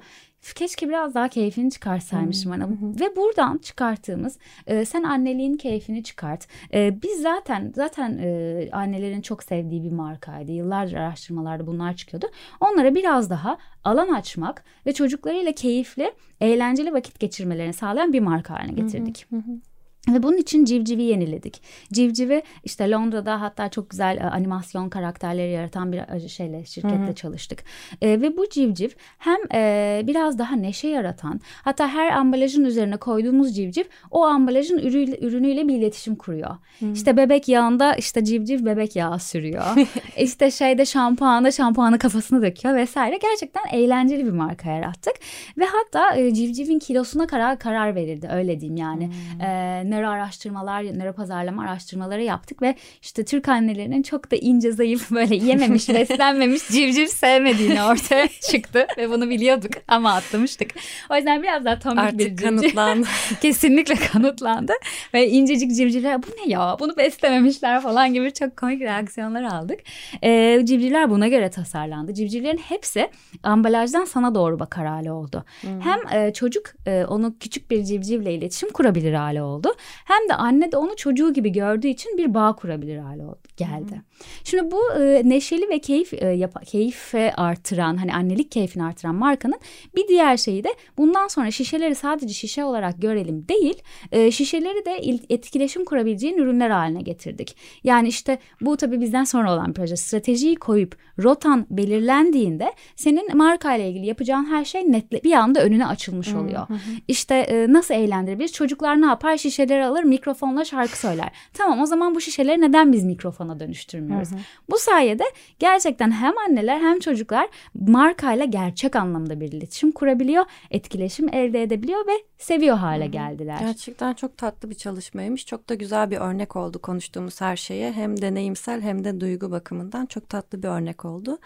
keşke 0.56 0.90
biraz 0.90 1.16
daha 1.16 1.28
keyfini 1.28 1.72
çıkarsaymışım 1.72 2.52
bana. 2.52 2.68
Ve 3.00 3.16
buradan 3.16 3.58
çıkarttığımız 3.58 4.38
e, 4.68 4.86
sen 4.86 5.04
anneliğin 5.04 5.58
keyfini 5.58 6.04
çıkart. 6.04 6.48
E, 6.74 7.02
biz 7.02 7.22
zaten 7.22 7.74
zaten 7.76 8.18
e, 8.18 8.70
annelerin 8.72 9.22
çok 9.22 9.44
sevdiği 9.44 9.84
bir 9.84 9.92
markaydı. 9.92 10.52
Yıllardır 10.52 10.94
araştırmalarda 10.94 11.68
bunlar 11.68 11.96
çıkıyordu. 11.96 12.26
Onlara 12.60 12.96
biraz 12.96 13.30
daha 13.30 13.58
alan 13.84 14.08
açmak 14.08 14.64
ve 14.86 14.94
çocuklarıyla 14.94 15.52
keyifli, 15.52 16.14
eğlenceli 16.42 16.94
vakit 16.94 17.20
geçirmelerini 17.20 17.74
sağlayan 17.74 18.14
bir 18.14 18.20
marka 18.20 18.54
haline 18.54 18.74
getirdik. 18.74 19.26
Hı 19.30 19.36
hı. 19.36 19.71
Ve 20.10 20.24
bunun 20.24 20.38
için 20.38 20.66
Civciv'i 20.66 21.04
yeniledik. 21.04 21.62
Civciv'i 21.92 22.44
işte 22.64 22.92
Londra'da 22.92 23.42
hatta 23.42 23.70
çok 23.70 23.90
güzel 23.90 24.18
e, 24.18 24.24
animasyon 24.24 24.90
karakterleri 24.90 25.52
yaratan 25.52 25.92
bir 25.92 26.16
e, 26.16 26.28
şeyle 26.28 26.66
şirkette 26.66 26.96
Hı-hı. 26.96 27.16
çalıştık. 27.16 27.64
E, 28.02 28.22
ve 28.22 28.38
bu 28.38 28.50
civciv 28.50 28.90
hem 29.18 29.38
e, 29.54 30.02
biraz 30.08 30.40
daha 30.40 30.56
neşe 30.56 30.88
yaratan 30.88 31.42
hatta 31.64 31.88
her 31.88 32.12
ambalajın 32.12 32.66
üzerine 32.66 32.98
koyduğumuz 32.98 33.56
civciv 33.56 33.84
o 34.12 34.24
ambalajın 34.24 34.78
ürünüyle, 34.78 35.20
ürünüyle 35.20 35.68
bir 35.68 35.76
iletişim 35.76 36.16
kuruyor. 36.16 36.58
Hı-hı. 36.80 36.92
İşte 36.92 37.18
bebek 37.18 37.48
yağında 37.48 37.96
işte 37.96 38.24
civciv 38.24 38.66
bebek 38.66 38.96
yağı 38.96 39.20
sürüyor. 39.20 39.66
İşte 40.18 40.52
şeyde 40.52 40.86
şampuanda 40.86 41.52
şampuanı 41.52 42.00
kafasına 42.00 42.42
döküyor 42.42 42.76
vesaire. 42.76 43.18
Gerçekten 43.18 43.64
eğlenceli 43.72 44.26
bir 44.26 44.32
marka 44.32 44.72
yarattık. 44.72 45.14
Ve 45.58 45.66
hatta 45.66 46.16
e, 46.16 46.34
civcivin 46.34 46.80
kilosuna 46.80 47.28
karar 47.28 47.60
karar 47.60 47.96
verildi 47.96 48.30
öyle 48.34 48.60
diyeyim 48.60 48.78
yani. 48.78 49.10
E, 49.42 49.91
nöro 49.92 50.08
araştırmalar, 50.10 50.84
nöro 50.84 51.14
pazarlama 51.14 51.64
araştırmaları 51.64 52.24
yaptık 52.24 52.62
ve 52.62 52.76
işte 53.02 53.26
Türk 53.26 53.50
annelerinin 53.50 54.04
çok 54.04 54.32
da 54.32 54.36
ince 54.36 54.72
zayıf 54.72 55.12
böyle 55.12 55.36
yememiş, 55.36 55.90
beslenmemiş, 55.94 56.68
civciv 56.68 57.06
sevmediğini 57.06 57.84
ortaya 57.92 58.28
çıktı 58.52 58.88
ve 58.98 59.10
bunu 59.10 59.30
biliyorduk 59.30 59.72
ama 59.88 60.14
atlamıştık. 60.14 60.72
O 61.10 61.16
yüzden 61.16 61.44
biraz 61.44 61.66
daha 61.66 61.80
tombik 61.80 62.00
Artık 62.04 62.20
bir 62.20 62.30
civciv. 62.30 62.46
kanıtlandı. 62.46 63.08
Kesinlikle 63.42 63.96
kanıtlandı. 63.96 64.74
Ve 65.14 65.30
incecik 65.30 65.76
civcivler 65.76 66.24
bu 66.24 66.28
ne 66.28 66.52
ya 66.52 66.78
bunu 66.80 66.98
beslememişler 66.98 67.82
falan 67.82 68.14
gibi 68.14 68.34
çok 68.34 68.58
komik 68.58 68.82
reaksiyonlar 68.82 69.44
aldık. 69.44 69.80
Ee, 70.24 70.62
civcivler 70.64 71.10
buna 71.10 71.28
göre 71.28 71.50
tasarlandı. 71.50 72.14
Civcivlerin 72.14 72.58
hepsi 72.58 73.10
ambalajdan 73.44 74.06
sana 74.06 74.36
doğru 74.36 74.60
bakar 74.60 74.86
hale 74.88 75.12
oldu. 75.12 75.46
Hem 75.62 76.20
e, 76.20 76.34
çocuk 76.34 76.66
e, 76.86 77.06
onu 77.06 77.38
küçük 77.40 77.72
bir 77.72 77.84
civcivle 77.84 78.34
iletişim 78.34 78.70
kurabilir 78.72 79.14
hale 79.14 79.42
oldu. 79.44 79.74
Hem 80.06 80.30
de 80.30 80.34
anne 80.34 80.72
de 80.72 80.78
onu 80.78 80.96
çocuğu 80.96 81.34
gibi 81.34 81.52
gördüğü 81.52 81.88
için 81.88 82.18
bir 82.18 82.34
bağ 82.34 82.54
kurabilir 82.56 82.98
hale 82.98 83.24
geldi. 83.58 84.02
Şimdi 84.44 84.72
bu 84.72 84.94
e, 85.02 85.22
neşeli 85.30 85.70
ve 85.70 85.80
keyif 85.80 86.14
e, 86.14 86.26
yap- 86.28 86.66
keyfe 86.66 87.34
artıran 87.34 87.98
hani 87.98 88.14
annelik 88.14 88.52
keyfini 88.52 88.84
artıran 88.84 89.16
markanın 89.16 89.60
bir 89.96 90.08
diğer 90.08 90.38
şeyi 90.38 90.64
de 90.64 90.70
bundan 90.98 91.28
sonra 91.28 91.52
şişeleri 91.52 91.96
sadece 91.96 92.34
şişe 92.34 92.64
olarak 92.66 93.02
görelim 93.02 93.48
değil 93.48 93.82
e, 94.12 94.32
şişeleri 94.32 94.86
de 94.86 95.00
il- 95.02 95.24
etkileşim 95.30 95.86
kurabileceğin 95.86 96.38
ürünler 96.38 96.70
haline 96.70 97.02
getirdik. 97.02 97.56
Yani 97.84 98.08
işte 98.08 98.38
bu 98.62 98.78
tabii 98.78 99.02
bizden 99.02 99.24
sonra 99.24 99.54
olan 99.54 99.74
proje 99.74 99.96
stratejiyi 99.96 100.56
koyup 100.56 100.96
rotan 101.20 101.66
belirlendiğinde 101.70 102.74
senin 102.96 103.38
marka 103.38 103.76
ile 103.76 103.90
ilgili 103.90 104.06
yapacağın 104.06 104.46
her 104.46 104.66
şey 104.66 104.92
netle 104.92 105.24
bir 105.24 105.32
anda 105.34 105.64
önüne 105.64 105.86
açılmış 105.88 106.34
oluyor. 106.34 106.68
İşte 107.08 107.36
e, 107.36 107.74
nasıl 107.74 107.94
eğlendirebiliriz? 107.94 108.54
Çocuklar 108.54 109.02
ne 109.02 109.06
yapar? 109.06 109.38
Şişeleri 109.38 109.71
alır 109.80 110.04
mikrofonla 110.04 110.66
şarkı 110.66 111.00
söyler. 111.00 111.32
Tamam 111.54 111.82
o 111.82 111.86
zaman 111.86 112.16
bu 112.16 112.22
şişeleri 112.22 112.62
neden 112.62 112.94
biz 112.94 113.04
mikrofona 113.04 113.60
dönüştürmüyoruz? 113.60 114.30
Bu 114.70 114.78
sayede 114.78 115.24
gerçekten 115.60 116.12
hem 116.12 116.38
anneler 116.38 116.80
hem 116.80 117.00
çocuklar 117.00 117.50
markayla 117.76 118.46
gerçek 118.46 118.96
anlamda 118.96 119.40
bir 119.40 119.52
iletişim 119.52 119.92
kurabiliyor, 119.92 120.46
etkileşim 120.72 121.30
elde 121.34 121.62
edebiliyor 121.64 122.08
ve 122.08 122.12
seviyor 122.44 122.78
hale 122.78 123.08
geldiler. 123.08 123.60
Gerçekten 123.60 124.14
çok 124.14 124.38
tatlı 124.38 124.70
bir 124.70 124.76
çalışmaymış. 124.76 125.46
Çok 125.46 125.70
da 125.70 125.76
güzel 125.76 126.12
bir 126.12 126.18
örnek 126.18 126.56
oldu 126.56 126.82
konuştuğumuz 126.82 127.42
her 127.42 127.56
şeye. 127.56 127.92
Hem 127.92 128.22
deneyimsel 128.22 128.82
hem 128.82 129.04
de 129.04 129.22
duygu 129.22 129.52
bakımından 129.52 130.06
çok 130.06 130.30
tatlı 130.30 130.64
bir 130.64 130.68
örnek 130.68 131.06
oldu. 131.06 131.40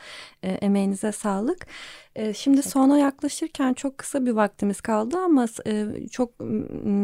E, 0.43 0.51
emeğinize 0.51 1.12
sağlık. 1.12 1.67
E, 2.15 2.34
şimdi 2.34 2.63
sona 2.63 2.97
yaklaşırken 2.97 3.73
çok 3.73 3.97
kısa 3.97 4.25
bir 4.25 4.31
vaktimiz 4.31 4.81
kaldı 4.81 5.17
ama 5.17 5.45
e, 5.67 5.86
çok 6.12 6.31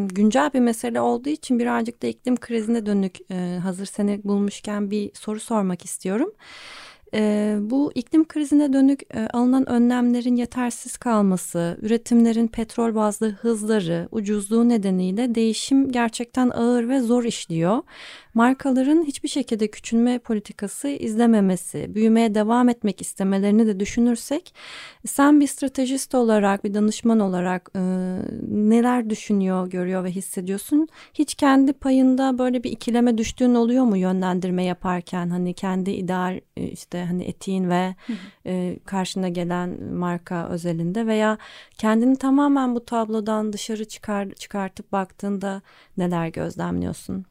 güncel 0.08 0.54
bir 0.54 0.60
mesele 0.60 1.02
olduğu 1.02 1.30
için 1.30 1.60
birazcık 1.60 2.04
da 2.04 2.08
iklim 2.08 2.38
krizine 2.38 2.86
dönük 2.86 3.32
e, 3.32 3.60
hazır 3.64 3.86
seni 3.86 4.24
bulmuşken 4.24 4.92
bir 4.92 5.12
soru 5.14 5.40
sormak 5.40 5.86
istiyorum. 5.86 6.32
E, 7.14 7.58
bu 7.62 7.92
iklim 7.96 8.28
krizine 8.28 8.74
dönük 8.74 9.16
e, 9.16 9.28
alınan 9.28 9.70
önlemlerin 9.70 10.36
yetersiz 10.36 10.98
kalması, 10.98 11.78
üretimlerin 11.82 12.48
petrol 12.48 12.96
bazlı 12.96 13.32
hızları, 13.32 14.08
ucuzluğu 14.12 14.70
nedeniyle 14.70 15.36
değişim 15.36 15.92
gerçekten 15.92 16.50
ağır 16.50 16.90
ve 16.90 17.00
zor 17.00 17.24
işliyor. 17.24 17.82
Markaların 18.34 19.04
hiçbir 19.04 19.30
şekilde 19.30 19.68
küçülme 19.68 20.20
politikası 20.20 20.88
izlememesi, 20.88 21.96
büyümeye 21.96 22.36
devam 22.36 22.70
etmek 22.70 23.02
istemelerini 23.02 23.68
de 23.68 23.80
düşünürsek, 23.80 24.54
sen 25.06 25.40
bir 25.40 25.48
stratejist 25.48 26.16
olarak, 26.16 26.64
bir 26.64 26.74
danışman 26.74 27.20
olarak 27.20 27.72
e, 27.76 27.80
neler 28.48 29.10
düşünüyor, 29.10 29.70
görüyor 29.70 30.04
ve 30.04 30.12
hissediyorsun? 30.12 30.88
Hiç 31.14 31.36
kendi 31.36 31.74
payında 31.74 32.38
böyle 32.38 32.64
bir 32.64 32.72
ikileme 32.72 33.18
düştüğün 33.18 33.56
oluyor 33.56 33.84
mu 33.84 33.98
yönlendirme 33.98 34.64
yaparken? 34.64 35.30
Hani 35.30 35.54
kendi 35.54 35.92
ideal 35.92 36.40
e, 36.58 36.72
işte 37.02 37.12
hani 37.12 37.24
etiğin 37.24 37.70
ve 37.70 37.96
e, 38.46 38.80
karşına 38.86 39.30
gelen 39.30 39.84
marka 39.84 40.50
özelinde 40.50 41.08
veya 41.08 41.38
kendini 41.78 42.16
tamamen 42.18 42.76
bu 42.76 42.86
tablodan 42.86 43.54
dışarı 43.54 43.86
çıkar 43.86 44.30
çıkartıp 44.32 44.92
baktığında 44.92 45.62
neler 45.98 46.28
gözlemliyorsun? 46.28 47.26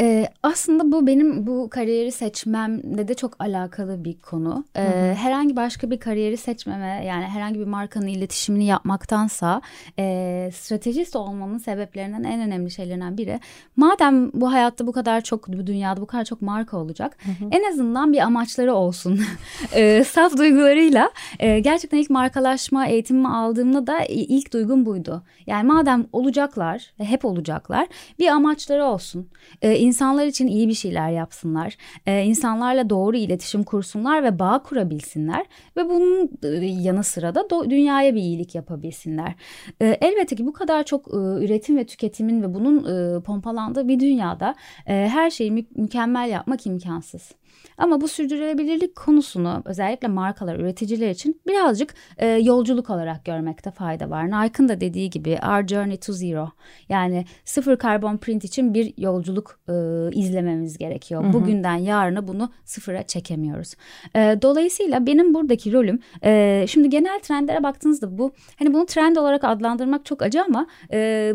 Ee, 0.00 0.28
aslında 0.42 0.92
bu 0.92 1.06
benim 1.06 1.46
bu 1.46 1.70
kariyeri 1.70 2.12
seçmemle 2.12 3.08
de 3.08 3.14
çok 3.14 3.36
alakalı 3.38 4.04
bir 4.04 4.18
konu. 4.18 4.64
Ee, 4.76 5.14
herhangi 5.18 5.56
başka 5.56 5.90
bir 5.90 6.00
kariyeri 6.00 6.36
seçmeme 6.36 7.04
yani 7.06 7.24
herhangi 7.24 7.60
bir 7.60 7.64
markanın 7.64 8.06
iletişimini 8.06 8.64
yapmaktansa 8.64 9.62
e, 9.98 10.50
stratejist 10.54 11.16
olmamın 11.16 11.58
sebeplerinden 11.58 12.24
en 12.24 12.40
önemli 12.40 12.70
şeylerinden 12.70 13.18
biri. 13.18 13.40
Madem 13.76 14.32
bu 14.32 14.52
hayatta 14.52 14.86
bu 14.86 14.92
kadar 14.92 15.20
çok 15.20 15.48
bu 15.48 15.66
dünyada 15.66 16.00
bu 16.00 16.06
kadar 16.06 16.24
çok 16.24 16.42
marka 16.42 16.76
olacak 16.76 17.18
en 17.50 17.70
azından 17.70 18.12
bir 18.12 18.18
amaçları 18.18 18.74
olsun. 18.74 19.20
Ee, 19.74 20.04
saf 20.04 20.36
duygularıyla 20.38 21.10
e, 21.38 21.60
gerçekten 21.60 21.98
ilk 21.98 22.10
markalaşma 22.10 22.86
eğitimimi 22.86 23.28
aldığımda 23.28 23.86
da 23.86 24.04
ilk 24.08 24.52
duygum 24.52 24.86
buydu. 24.86 25.22
Yani 25.46 25.66
madem 25.66 26.06
olacaklar 26.12 26.92
hep 26.98 27.24
olacaklar 27.24 27.88
bir 28.18 28.28
amaçları 28.28 28.84
olsun. 28.84 29.28
Ee, 29.62 29.78
insanlar 29.88 30.26
için 30.26 30.46
iyi 30.46 30.68
bir 30.68 30.74
şeyler 30.74 31.10
yapsınlar. 31.10 31.76
Ee, 32.06 32.24
insanlarla 32.24 32.90
doğru 32.90 33.16
iletişim 33.16 33.64
kursunlar 33.64 34.22
ve 34.22 34.38
bağ 34.38 34.62
kurabilsinler. 34.62 35.46
Ve 35.76 35.88
bunun 35.88 36.30
e, 36.42 36.48
yanı 36.66 37.04
sıra 37.04 37.34
da 37.34 37.70
dünyaya 37.70 38.14
bir 38.14 38.20
iyilik 38.20 38.54
yapabilsinler. 38.54 39.34
Ee, 39.80 39.98
elbette 40.00 40.36
ki 40.36 40.46
bu 40.46 40.52
kadar 40.52 40.84
çok 40.84 41.08
e, 41.08 41.16
üretim 41.16 41.76
ve 41.76 41.84
tüketimin 41.84 42.42
ve 42.42 42.54
bunun 42.54 42.76
e, 42.84 43.20
pompalandığı 43.22 43.88
bir 43.88 44.00
dünyada 44.00 44.54
e, 44.86 45.08
her 45.08 45.30
şeyi 45.30 45.50
mü- 45.50 45.66
mükemmel 45.76 46.30
yapmak 46.30 46.66
imkansız. 46.66 47.32
Ama 47.78 48.00
bu 48.00 48.08
sürdürülebilirlik 48.08 48.96
konusunu 48.96 49.62
özellikle 49.64 50.08
markalar, 50.08 50.56
üreticiler 50.56 51.10
için 51.10 51.40
birazcık 51.46 51.94
e, 52.18 52.26
yolculuk 52.26 52.90
olarak 52.90 53.24
görmekte 53.24 53.70
fayda 53.70 54.10
var. 54.10 54.26
Nike'ın 54.26 54.68
da 54.68 54.80
dediği 54.80 55.10
gibi 55.10 55.38
Our 55.48 55.66
Journey 55.66 55.96
to 55.96 56.12
Zero 56.12 56.50
yani 56.88 57.24
sıfır 57.44 57.76
karbon 57.76 58.16
print 58.16 58.44
için 58.44 58.74
bir 58.74 58.94
yolculuk 58.98 59.60
e, 59.68 59.72
izlememiz 60.12 60.78
gerekiyor. 60.78 61.32
Bugünden 61.32 61.76
yarına 61.76 62.28
bunu 62.28 62.50
sıfıra 62.64 63.02
çekemiyoruz. 63.02 63.74
E, 64.16 64.38
dolayısıyla 64.42 65.06
benim 65.06 65.34
buradaki 65.34 65.72
rolüm 65.72 66.00
e, 66.24 66.64
şimdi 66.68 66.90
genel 66.90 67.20
trendlere 67.20 67.62
baktığınızda 67.62 68.18
bu 68.18 68.32
hani 68.58 68.74
bunu 68.74 68.86
trend 68.86 69.16
olarak 69.16 69.44
adlandırmak 69.44 70.04
çok 70.04 70.22
acı 70.22 70.42
ama 70.42 70.66
e, 70.92 71.32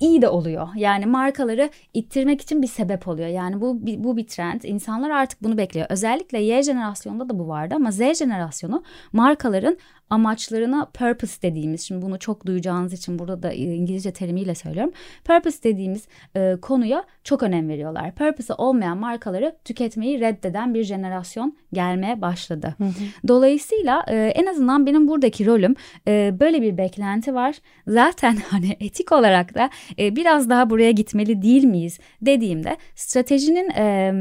iyi 0.00 0.22
de 0.22 0.28
oluyor. 0.28 0.68
Yani 0.76 1.06
markaları 1.06 1.70
ittirmek 1.94 2.40
için 2.40 2.62
bir 2.62 2.66
sebep 2.66 3.08
oluyor. 3.08 3.28
Yani 3.28 3.60
bu 3.60 3.78
bu 4.04 4.16
bir 4.16 4.26
trend. 4.26 4.62
İnsanlar 4.62 5.10
artık 5.10 5.42
bunu 5.42 5.53
bekliyor. 5.58 5.86
Özellikle 5.90 6.38
Y 6.38 6.62
jenerasyonunda 6.62 7.28
da 7.28 7.38
bu 7.38 7.48
vardı 7.48 7.74
ama 7.74 7.90
Z 7.90 7.98
jenerasyonu 7.98 8.82
markaların 9.12 9.76
amaçlarına 10.10 10.84
purpose 10.84 11.42
dediğimiz 11.42 11.80
şimdi 11.80 12.02
bunu 12.02 12.18
çok 12.18 12.46
duyacağınız 12.46 12.92
için 12.92 13.18
burada 13.18 13.42
da 13.42 13.52
İngilizce 13.52 14.12
terimiyle 14.12 14.54
söylüyorum. 14.54 14.92
Purpose 15.24 15.62
dediğimiz 15.62 16.08
e, 16.36 16.56
konuya 16.62 17.04
çok 17.24 17.42
önem 17.42 17.68
veriyorlar. 17.68 18.14
Purpose 18.14 18.54
olmayan 18.54 18.98
markaları 18.98 19.56
tüketmeyi 19.64 20.20
reddeden 20.20 20.74
bir 20.74 20.84
jenerasyon 20.84 21.56
gelmeye 21.72 22.20
başladı. 22.20 22.74
Hı 22.78 22.84
hı. 22.84 23.28
Dolayısıyla 23.28 24.04
e, 24.08 24.16
en 24.16 24.46
azından 24.46 24.86
benim 24.86 25.08
buradaki 25.08 25.46
rolüm 25.46 25.74
e, 26.08 26.34
böyle 26.40 26.62
bir 26.62 26.78
beklenti 26.78 27.34
var. 27.34 27.56
Zaten 27.86 28.36
hani 28.50 28.76
etik 28.80 29.12
olarak 29.12 29.54
da 29.54 29.70
e, 29.98 30.16
biraz 30.16 30.50
daha 30.50 30.70
buraya 30.70 30.90
gitmeli 30.90 31.42
değil 31.42 31.64
miyiz 31.64 31.98
dediğimde 32.22 32.76
stratejinin 32.94 33.70
e, 33.70 34.12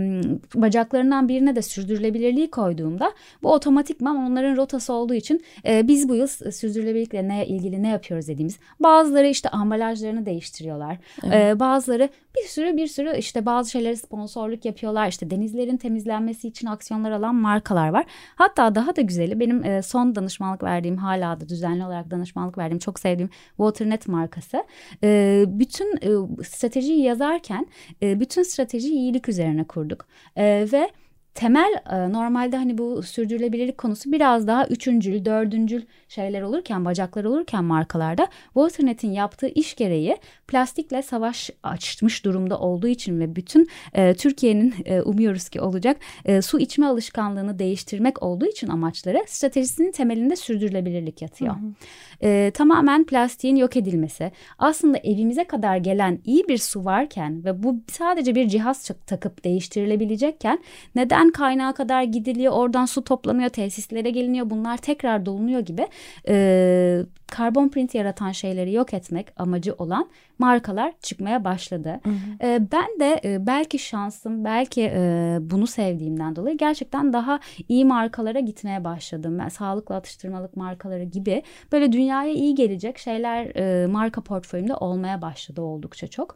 bacaklarından 0.55 1.29
birine 1.29 1.55
de 1.55 1.61
sürdürülebilirliği 1.61 2.51
koyduğumda 2.51 3.11
bu 3.43 3.53
otomatikman 3.53 4.15
onların 4.15 4.57
rotası 4.57 4.93
olduğu 4.93 5.13
için 5.13 5.43
e, 5.63 5.72
biz 5.83 6.09
bu 6.09 6.15
yıl 6.15 6.27
sürdürülebilirlikle 6.27 7.27
ne 7.27 7.47
ilgili 7.47 7.83
ne 7.83 7.87
yapıyoruz 7.87 8.27
dediğimiz 8.27 8.59
bazıları 8.79 9.27
işte 9.27 9.49
ambalajlarını 9.49 10.25
değiştiriyorlar. 10.25 10.97
Evet. 11.23 11.55
E, 11.55 11.59
bazıları 11.59 12.09
bir 12.37 12.47
sürü 12.47 12.77
bir 12.77 12.87
sürü 12.87 13.17
işte 13.17 13.45
bazı 13.45 13.71
şeyleri 13.71 13.97
sponsorluk 13.97 14.65
yapıyorlar. 14.65 15.07
İşte 15.07 15.29
denizlerin 15.29 15.77
temizlenmesi 15.77 16.47
için 16.47 16.67
aksiyonlar 16.67 17.11
alan 17.11 17.35
markalar 17.35 17.89
var. 17.89 18.05
Hatta 18.35 18.75
daha 18.75 18.95
da 18.95 19.01
güzeli 19.01 19.39
benim 19.39 19.63
e, 19.63 19.81
son 19.81 20.15
danışmanlık 20.15 20.63
verdiğim 20.63 20.97
hala 20.97 21.39
da 21.39 21.49
düzenli 21.49 21.85
olarak 21.85 22.11
danışmanlık 22.11 22.57
verdiğim 22.57 22.79
çok 22.79 22.99
sevdiğim 22.99 23.29
Waternet 23.57 24.07
markası. 24.07 24.63
E, 25.03 25.43
bütün 25.47 25.97
e, 26.01 26.43
stratejiyi 26.43 27.03
yazarken 27.03 27.67
e, 28.01 28.19
bütün 28.19 28.43
stratejiyi 28.43 28.93
iyilik 28.93 29.29
üzerine 29.29 29.63
kurduk. 29.63 30.05
E, 30.35 30.67
ve 30.71 30.89
temel 31.35 31.81
normalde 32.11 32.57
hani 32.57 32.77
bu 32.77 33.03
sürdürülebilirlik 33.03 33.77
konusu 33.77 34.11
biraz 34.11 34.47
daha 34.47 34.67
üçüncül, 34.67 35.25
dördüncül 35.25 35.81
şeyler 36.07 36.41
olurken, 36.41 36.85
bacaklar 36.85 37.23
olurken 37.23 37.63
markalarda 37.63 38.27
Waternet'in 38.53 39.11
yaptığı 39.11 39.47
iş 39.47 39.75
gereği 39.75 40.17
plastikle 40.47 41.01
savaş 41.01 41.49
açmış 41.63 42.25
durumda 42.25 42.59
olduğu 42.59 42.87
için 42.87 43.19
ve 43.19 43.35
bütün 43.35 43.67
e, 43.93 44.13
Türkiye'nin 44.13 44.73
e, 44.85 45.01
umuyoruz 45.01 45.49
ki 45.49 45.61
olacak 45.61 45.97
e, 46.25 46.41
su 46.41 46.59
içme 46.59 46.85
alışkanlığını 46.85 47.59
değiştirmek 47.59 48.23
olduğu 48.23 48.45
için 48.45 48.67
amaçları 48.67 49.23
stratejisinin 49.27 49.91
temelinde 49.91 50.35
sürdürülebilirlik 50.35 51.21
yatıyor. 51.21 51.55
Hı 51.55 51.59
hı. 51.59 51.73
E, 52.21 52.51
tamamen 52.53 53.03
plastiğin 53.03 53.55
yok 53.55 53.77
edilmesi. 53.77 54.31
Aslında 54.59 54.97
evimize 54.97 55.43
kadar 55.43 55.77
gelen 55.77 56.19
iyi 56.25 56.47
bir 56.47 56.57
su 56.57 56.85
varken 56.85 57.45
ve 57.45 57.63
bu 57.63 57.75
sadece 57.91 58.35
bir 58.35 58.47
cihaz 58.47 58.91
takıp 59.07 59.43
değiştirilebilecekken 59.43 60.59
neden 60.95 61.31
kaynağa 61.31 61.73
kadar 61.73 62.03
gidiliyor, 62.03 62.53
oradan 62.53 62.85
su 62.85 63.03
toplanıyor, 63.03 63.49
tesislere 63.49 64.09
geliniyor, 64.09 64.49
bunlar 64.49 64.77
tekrar 64.77 65.25
dolunuyor 65.25 65.59
gibi 65.59 65.87
e, 66.27 67.05
karbon 67.27 67.69
print 67.69 67.95
yaratan 67.95 68.31
şeyleri 68.31 68.73
yok 68.73 68.93
etmek 68.93 69.27
amacı 69.37 69.73
olan 69.73 70.09
markalar 70.43 70.93
çıkmaya 71.01 71.43
başladı. 71.43 71.99
Hı 72.03 72.09
hı. 72.09 72.47
E, 72.47 72.61
ben 72.71 72.99
de 72.99 73.21
e, 73.23 73.47
belki 73.47 73.79
şansım, 73.79 74.45
belki 74.45 74.81
e, 74.81 75.37
bunu 75.41 75.67
sevdiğimden 75.67 76.35
dolayı 76.35 76.57
gerçekten 76.57 77.13
daha 77.13 77.39
iyi 77.69 77.85
markalara 77.85 78.39
gitmeye 78.39 78.83
başladım. 78.83 79.39
Ben 79.39 79.49
sağlıklı 79.49 79.95
atıştırmalık 79.95 80.57
markaları 80.57 81.03
gibi 81.03 81.43
böyle 81.71 81.91
dünyaya 81.91 82.33
iyi 82.33 82.55
gelecek 82.55 82.97
şeyler 82.97 83.55
e, 83.55 83.87
marka 83.87 84.21
portföyümde 84.21 84.75
olmaya 84.75 85.21
başladı 85.21 85.61
oldukça 85.61 86.07
çok. 86.07 86.35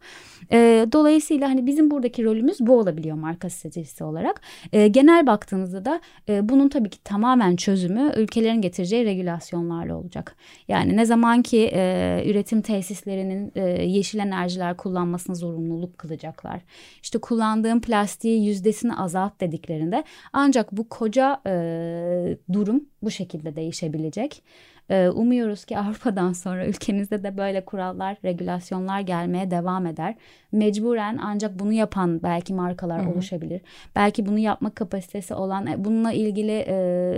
E, 0.51 0.87
dolayısıyla 0.91 1.49
hani 1.49 1.65
bizim 1.65 1.91
buradaki 1.91 2.23
rolümüz 2.23 2.57
bu 2.59 2.79
olabiliyor 2.79 3.17
marka 3.17 3.49
stratejisi 3.49 4.03
olarak. 4.03 4.41
E, 4.73 4.87
genel 4.87 5.27
baktığımızda 5.27 5.85
da 5.85 6.01
e, 6.29 6.49
bunun 6.49 6.69
tabii 6.69 6.89
ki 6.89 7.03
tamamen 7.03 7.55
çözümü 7.55 8.11
ülkelerin 8.17 8.61
getireceği 8.61 9.05
regülasyonlarla 9.05 9.95
olacak. 9.95 10.35
Yani 10.67 10.97
ne 10.97 11.05
zaman 11.05 11.41
ki 11.41 11.71
e, 11.73 12.23
üretim 12.25 12.61
tesislerinin 12.61 13.51
e, 13.55 13.85
yeşil 13.97 14.19
enerjiler 14.19 14.77
kullanmasına 14.77 15.35
zorunluluk 15.35 15.97
kılacaklar. 15.97 16.61
İşte 17.03 17.19
kullandığım 17.19 17.81
plastiği 17.81 18.45
yüzdesini 18.45 18.95
azalt 18.95 19.41
dediklerinde 19.41 20.03
ancak 20.33 20.71
bu 20.71 20.89
koca 20.89 21.41
e, 21.47 22.37
durum 22.53 22.85
bu 23.01 23.11
şekilde 23.11 23.55
değişebilecek. 23.55 24.43
Ee, 24.89 25.09
umuyoruz 25.09 25.65
ki 25.65 25.77
Avrupa'dan 25.79 26.33
sonra 26.33 26.67
ülkemizde 26.67 27.23
de 27.23 27.37
böyle 27.37 27.65
kurallar, 27.65 28.17
regülasyonlar 28.23 28.99
gelmeye 28.99 29.51
devam 29.51 29.85
eder. 29.85 30.15
Mecburen 30.51 31.19
ancak 31.23 31.59
bunu 31.59 31.73
yapan 31.73 32.23
belki 32.23 32.53
markalar 32.53 33.01
Hı-hı. 33.01 33.09
oluşabilir. 33.09 33.61
Belki 33.95 34.25
bunu 34.25 34.39
yapma 34.39 34.69
kapasitesi 34.69 35.33
olan, 35.33 35.67
e, 35.67 35.85
bununla 35.85 36.11
ilgili 36.11 36.65
e, 36.67 36.73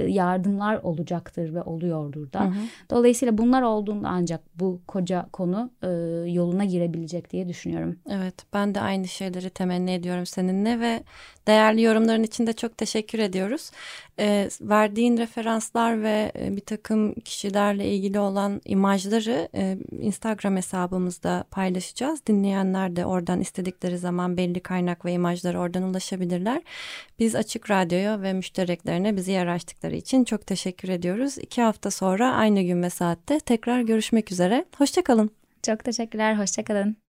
yardımlar 0.07 0.75
olacaktır 0.75 1.53
ve 1.53 1.61
oluyordur 1.61 2.33
da. 2.33 2.41
Hı-hı. 2.41 2.53
Dolayısıyla 2.89 3.37
bunlar 3.37 3.61
olduğunda 3.61 4.09
ancak 4.09 4.41
bu 4.55 4.81
koca 4.87 5.25
konu 5.33 5.71
e, 5.83 5.87
yoluna 6.31 6.65
girebilecek 6.65 7.31
diye 7.31 7.47
düşünüyorum. 7.47 7.95
Evet, 8.09 8.35
ben 8.53 8.75
de 8.75 8.81
aynı 8.81 9.07
şeyleri 9.07 9.49
temenni 9.49 9.91
ediyorum 9.91 10.25
seninle 10.25 10.79
ve 10.79 11.03
değerli 11.49 11.81
yorumların 11.81 12.23
için 12.23 12.47
de 12.47 12.53
çok 12.53 12.77
teşekkür 12.77 13.19
ediyoruz. 13.19 13.71
E, 14.19 14.49
verdiğin 14.61 15.17
referanslar 15.17 16.03
ve 16.03 16.31
e, 16.39 16.55
bir 16.55 16.61
takım 16.61 17.13
kişilerle 17.13 17.87
ilgili 17.87 18.19
olan 18.19 18.61
imajları 18.65 19.49
e, 19.55 19.77
Instagram 20.01 20.55
hesabımızda 20.55 21.45
paylaşacağız. 21.51 22.25
Dinleyenler 22.27 22.95
de 22.95 23.05
oradan 23.05 23.41
istedikleri 23.41 23.97
zaman 23.97 24.37
belli 24.37 24.59
kaynak 24.59 25.05
ve 25.05 25.11
imajları 25.11 25.59
oradan 25.59 25.83
ulaşabilirler. 25.83 26.61
Biz 27.19 27.35
Açık 27.35 27.71
Radyo'ya 27.71 28.21
ve 28.21 28.33
müştereklerine 28.33 29.15
bizi 29.15 29.31
yer 29.31 29.47
açtıkları 29.47 29.95
için 29.95 30.23
çok 30.23 30.47
teşekkür 30.47 30.89
ediyoruz. 30.89 31.37
İki 31.37 31.61
hafta 31.61 31.91
sonra 31.91 32.33
aynı 32.33 32.61
gün 32.61 32.83
ve 32.83 32.89
saatte 32.89 33.39
tekrar 33.39 33.81
görüşmek 33.81 34.31
üzere. 34.31 34.65
Hoşçakalın. 34.77 35.31
Çok 35.63 35.83
teşekkürler, 35.83 36.35
hoşçakalın. 36.35 36.99